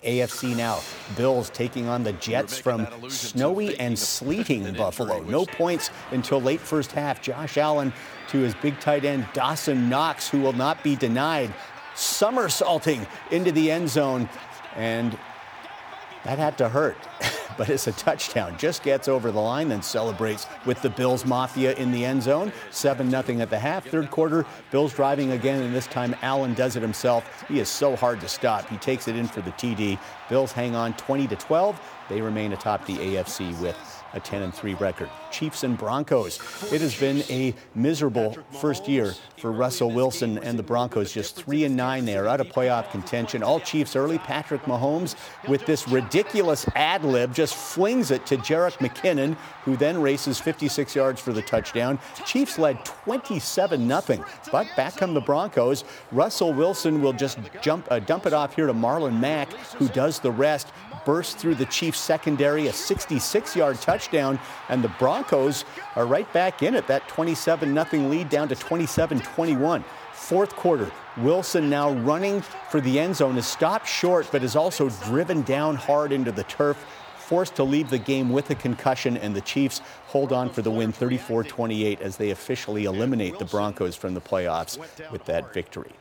[0.03, 0.79] AFC now.
[1.15, 5.21] Bills taking on the Jets from snowy and sleeting Buffalo.
[5.21, 7.21] No points until late first half.
[7.21, 7.93] Josh Allen
[8.29, 11.53] to his big tight end Dawson Knox, who will not be denied,
[11.95, 14.27] somersaulting into the end zone.
[14.75, 15.17] And
[16.23, 16.97] that had to hurt.
[17.57, 18.57] but it's a touchdown.
[18.57, 22.51] Just gets over the line, then celebrates with the Bills Mafia in the end zone.
[22.71, 23.85] 7 0 at the half.
[23.85, 27.45] Third quarter, Bills driving again, and this time Allen does it himself.
[27.47, 28.67] He is so hard to stop.
[28.69, 29.99] He takes it in for the TD.
[30.29, 31.79] Bills hang on 20 to 12.
[32.09, 35.09] They remain atop the AFC with a 10 and 3 record.
[35.31, 36.39] Chiefs and Broncos.
[36.71, 41.11] It has been a miserable first year for Russell Wilson and the Broncos.
[41.11, 42.05] Just 3 and 9.
[42.05, 43.43] They are out of playoff contention.
[43.43, 44.17] All Chiefs early.
[44.19, 45.15] Patrick Mahomes
[45.47, 50.95] with this ridiculous ad lib just flings it to Jerick McKinnon, who then races 56
[50.95, 51.99] yards for the touchdown.
[52.25, 54.25] Chiefs led 27 0.
[54.51, 55.83] But back come the Broncos.
[56.11, 60.19] Russell Wilson will just jump, uh, dump it off here to Marlon Mack, who does
[60.19, 60.67] the rest
[61.05, 64.39] burst through the Chiefs secondary, a 66 yard touchdown,
[64.69, 66.87] and the Broncos are right back in it.
[66.87, 69.83] That 27 0 lead down to 27 21.
[70.13, 74.89] Fourth quarter, Wilson now running for the end zone is stopped short, but is also
[75.05, 76.77] driven down hard into the turf,
[77.17, 80.71] forced to leave the game with a concussion, and the Chiefs hold on for the
[80.71, 84.77] win 34 28 as they officially eliminate the Broncos from the playoffs
[85.11, 85.91] with that victory.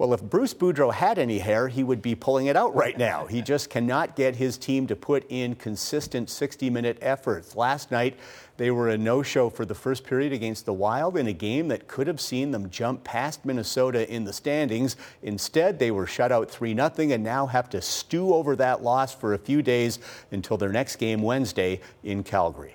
[0.00, 3.26] Well, if Bruce Boudreau had any hair, he would be pulling it out right now.
[3.26, 7.54] He just cannot get his team to put in consistent 60 minute efforts.
[7.54, 8.18] Last night,
[8.56, 11.68] they were a no show for the first period against the Wild in a game
[11.68, 14.96] that could have seen them jump past Minnesota in the standings.
[15.22, 19.14] Instead, they were shut out 3 0 and now have to stew over that loss
[19.14, 19.98] for a few days
[20.30, 22.74] until their next game Wednesday in Calgary.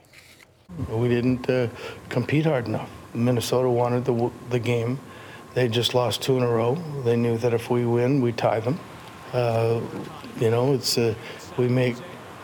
[0.92, 1.70] We didn't uh,
[2.08, 2.92] compete hard enough.
[3.16, 5.00] Minnesota wanted the, the game.
[5.56, 6.76] They just lost two in a row.
[7.06, 8.78] They knew that if we win, we tie them.
[9.32, 9.80] Uh,
[10.38, 11.16] you know, it's uh,
[11.58, 11.96] we make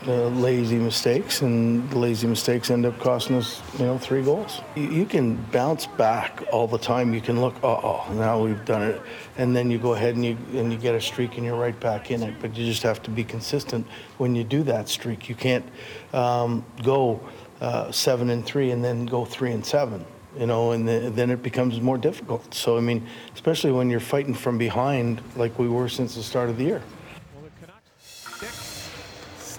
[0.07, 4.61] uh, lazy mistakes, and lazy mistakes end up costing us, you know, three goals.
[4.75, 7.13] You, you can bounce back all the time.
[7.13, 9.01] You can look, oh, now we've done it,
[9.37, 11.77] and then you go ahead and you and you get a streak, and you're right
[11.81, 12.35] back in it.
[12.39, 13.85] But you just have to be consistent
[14.19, 15.27] when you do that streak.
[15.27, 15.65] You can't
[16.13, 17.19] um, go
[17.59, 20.05] uh, seven and three and then go three and seven
[20.37, 22.53] you know, and the, then it becomes more difficult.
[22.53, 26.49] So, I mean, especially when you're fighting from behind like we were since the start
[26.49, 26.81] of the year.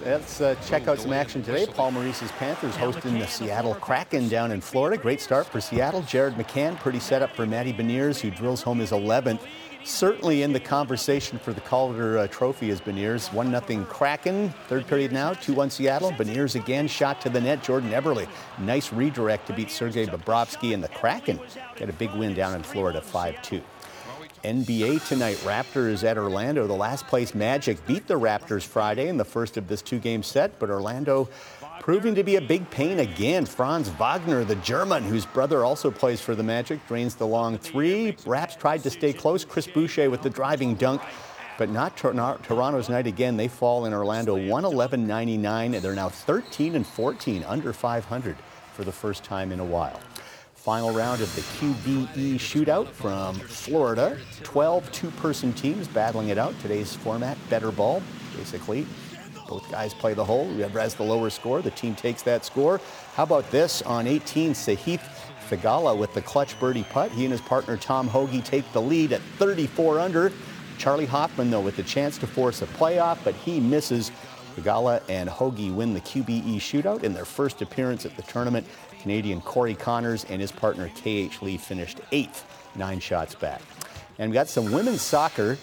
[0.05, 1.65] Let's uh, check out some action today.
[1.65, 5.01] Paul Maurice's Panthers hosting the Seattle Kraken down in Florida.
[5.01, 6.01] Great start for Seattle.
[6.01, 9.39] Jared McCann, pretty set up for Matty Beniers, who drills home his 11th
[9.83, 13.31] certainly in the conversation for the Calder uh, Trophy as Beniers.
[13.33, 16.11] 1 0 Kraken, third period now, 2 1 Seattle.
[16.11, 17.63] Beniers again, shot to the net.
[17.63, 18.27] Jordan Eberle,
[18.59, 21.39] nice redirect to beat Sergei Bobrovsky, and the Kraken
[21.75, 23.61] get a big win down in Florida, 5 2.
[24.43, 26.67] NBA tonight, Raptors at Orlando.
[26.67, 30.21] The last place Magic beat the Raptors Friday in the first of this two game
[30.21, 31.29] set, but Orlando
[31.83, 33.45] proving to be a big pain again.
[33.45, 38.15] Franz Wagner, the German, whose brother also plays for the Magic, drains the long three.
[38.25, 39.43] Raps tried to stay close.
[39.43, 41.01] Chris Boucher with the driving dunk.
[41.57, 43.35] But not Toronto's night again.
[43.35, 48.37] They fall in Orlando 111.99, and they're now 13 and 14, under 500
[48.71, 49.99] for the first time in a while.
[50.55, 54.17] Final round of the QBE shootout from Florida.
[54.43, 56.57] 12 two person teams battling it out.
[56.61, 58.01] Today's format, better ball,
[58.37, 58.87] basically
[59.53, 60.45] both guys play the hole.
[60.45, 62.81] Whoever has the lower score, the team takes that score.
[63.13, 65.01] How about this on 18, Sahith
[65.47, 67.11] Theegala with the clutch birdie putt.
[67.11, 70.31] He and his partner Tom Hoge take the lead at 34 under.
[70.79, 74.11] Charley Hoffman, though, with the chance to force a playoff, but he misses.
[74.55, 78.65] Theegala and Hoge win the QBE shootout in their first appearance at the tournament.
[79.01, 82.43] Canadian Corey Conners and his partner KH Lee finished eighth,
[82.75, 83.61] nine shots back.
[84.17, 85.59] And we got some women's soccer.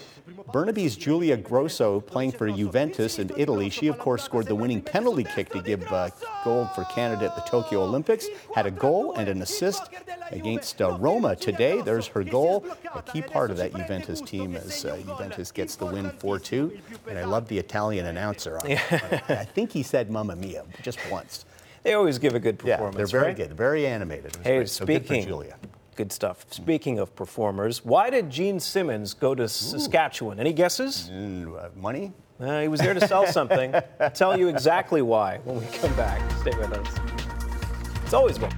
[0.51, 3.69] Burnaby's Julia Grosso playing for Juventus in Italy.
[3.69, 6.09] She, of course, scored the winning penalty kick to give uh,
[6.43, 8.27] gold for Canada at the Tokyo Olympics.
[8.53, 9.89] Had a goal and an assist
[10.31, 11.81] against uh, Roma today.
[11.81, 12.65] There's her goal.
[12.93, 16.79] A key part of that Juventus team as uh, Juventus gets the win 4 2.
[17.07, 18.57] And I love the Italian announcer.
[18.57, 21.45] On, I think he said Mamma Mia just once.
[21.83, 22.93] They always give a good performance.
[22.93, 23.35] Yeah, they're very right?
[23.35, 24.35] good, very animated.
[24.43, 24.69] Hey, great.
[24.69, 25.57] speaking, so Julia
[26.01, 26.47] good stuff.
[26.49, 29.47] Speaking of performers, why did Gene Simmons go to Ooh.
[29.47, 30.39] Saskatchewan?
[30.39, 31.11] Any guesses?
[31.13, 32.11] Mm, money?
[32.39, 33.75] Uh, he was there to sell something.
[33.99, 36.19] I'll tell you exactly why when we come back.
[36.39, 38.01] Stay with us.
[38.03, 38.51] It's always been.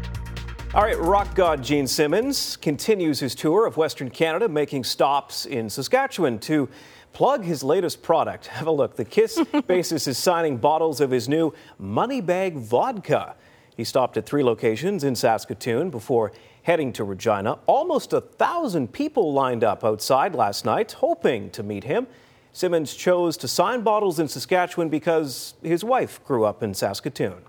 [0.74, 5.70] All right, rock god Gene Simmons continues his tour of Western Canada, making stops in
[5.70, 6.70] Saskatchewan to
[7.12, 8.48] plug his latest product.
[8.48, 8.96] Have a look.
[8.96, 9.38] The Kiss
[9.68, 13.36] bassist is signing bottles of his new Moneybag vodka.
[13.76, 16.32] He stopped at three locations in Saskatoon before
[16.64, 17.60] heading to Regina.
[17.66, 22.08] Almost a thousand people lined up outside last night, hoping to meet him.
[22.52, 27.42] Simmons chose to sign bottles in Saskatchewan because his wife grew up in Saskatoon.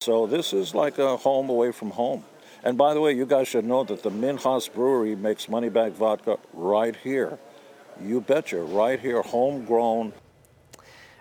[0.00, 2.24] So this is like a home away from home.
[2.62, 6.38] And by the way, you guys should know that the Minhas Brewery makes Moneybag vodka
[6.52, 7.38] right here.
[8.02, 10.12] You betcha, right here, homegrown.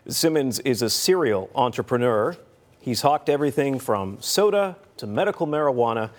[0.07, 2.37] Simmons is a serial entrepreneur.
[2.79, 6.11] He's hawked everything from soda to medical marijuana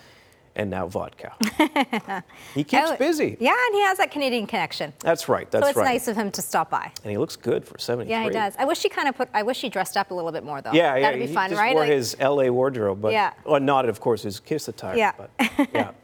[0.55, 1.33] and now vodka.
[2.53, 3.37] he keeps oh, busy.
[3.39, 4.93] Yeah, and he has that Canadian connection.
[4.99, 5.49] That's right.
[5.49, 5.67] That's right.
[5.67, 5.93] so it's right.
[5.93, 6.91] nice of him to stop by.
[7.03, 8.11] And he looks good for 73.
[8.11, 8.55] Yeah, he does.
[8.57, 9.29] I wish he kind of put.
[9.33, 10.73] I wish he dressed up a little bit more though.
[10.73, 11.01] Yeah, yeah.
[11.01, 11.73] That'd be he fun, just right?
[11.73, 12.49] Wore like, his L.A.
[12.49, 13.33] wardrobe, but yeah.
[13.45, 14.97] well, not of course his Kiss attire.
[14.97, 15.13] Yeah.
[15.17, 15.31] But,
[15.73, 15.91] yeah.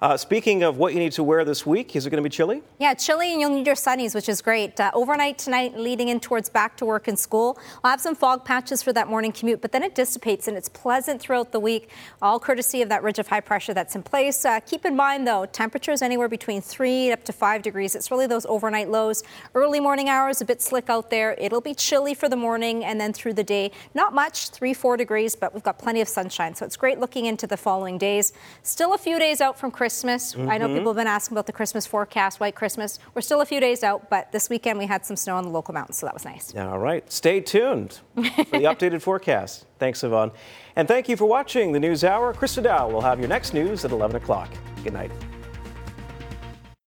[0.00, 2.32] Uh, speaking of what you need to wear this week, is it going to be
[2.32, 2.62] chilly?
[2.78, 4.78] Yeah, chilly, and you'll need your sunnies, which is great.
[4.78, 7.58] Uh, overnight tonight, leading in towards back to work and school.
[7.82, 10.68] We'll have some fog patches for that morning commute, but then it dissipates and it's
[10.68, 11.90] pleasant throughout the week,
[12.22, 14.44] all courtesy of that ridge of high pressure that's in place.
[14.44, 17.96] Uh, keep in mind, though, temperatures anywhere between three up to five degrees.
[17.96, 19.24] It's really those overnight lows.
[19.56, 21.34] Early morning hours, a bit slick out there.
[21.38, 23.72] It'll be chilly for the morning and then through the day.
[23.94, 26.54] Not much, three, four degrees, but we've got plenty of sunshine.
[26.54, 28.32] So it's great looking into the following days.
[28.62, 29.87] Still a few days out from Christmas.
[29.92, 30.50] Mm-hmm.
[30.50, 32.98] I know people have been asking about the Christmas forecast, white Christmas.
[33.14, 35.50] We're still a few days out, but this weekend we had some snow on the
[35.50, 36.54] local mountains, so that was nice.
[36.56, 37.10] All right.
[37.10, 38.28] Stay tuned for the
[38.64, 39.66] updated forecast.
[39.78, 40.32] Thanks, Yvonne.
[40.76, 42.34] And thank you for watching the News Hour.
[42.34, 44.50] Krista Dow will have your next news at 11 o'clock.
[44.84, 45.10] Good night.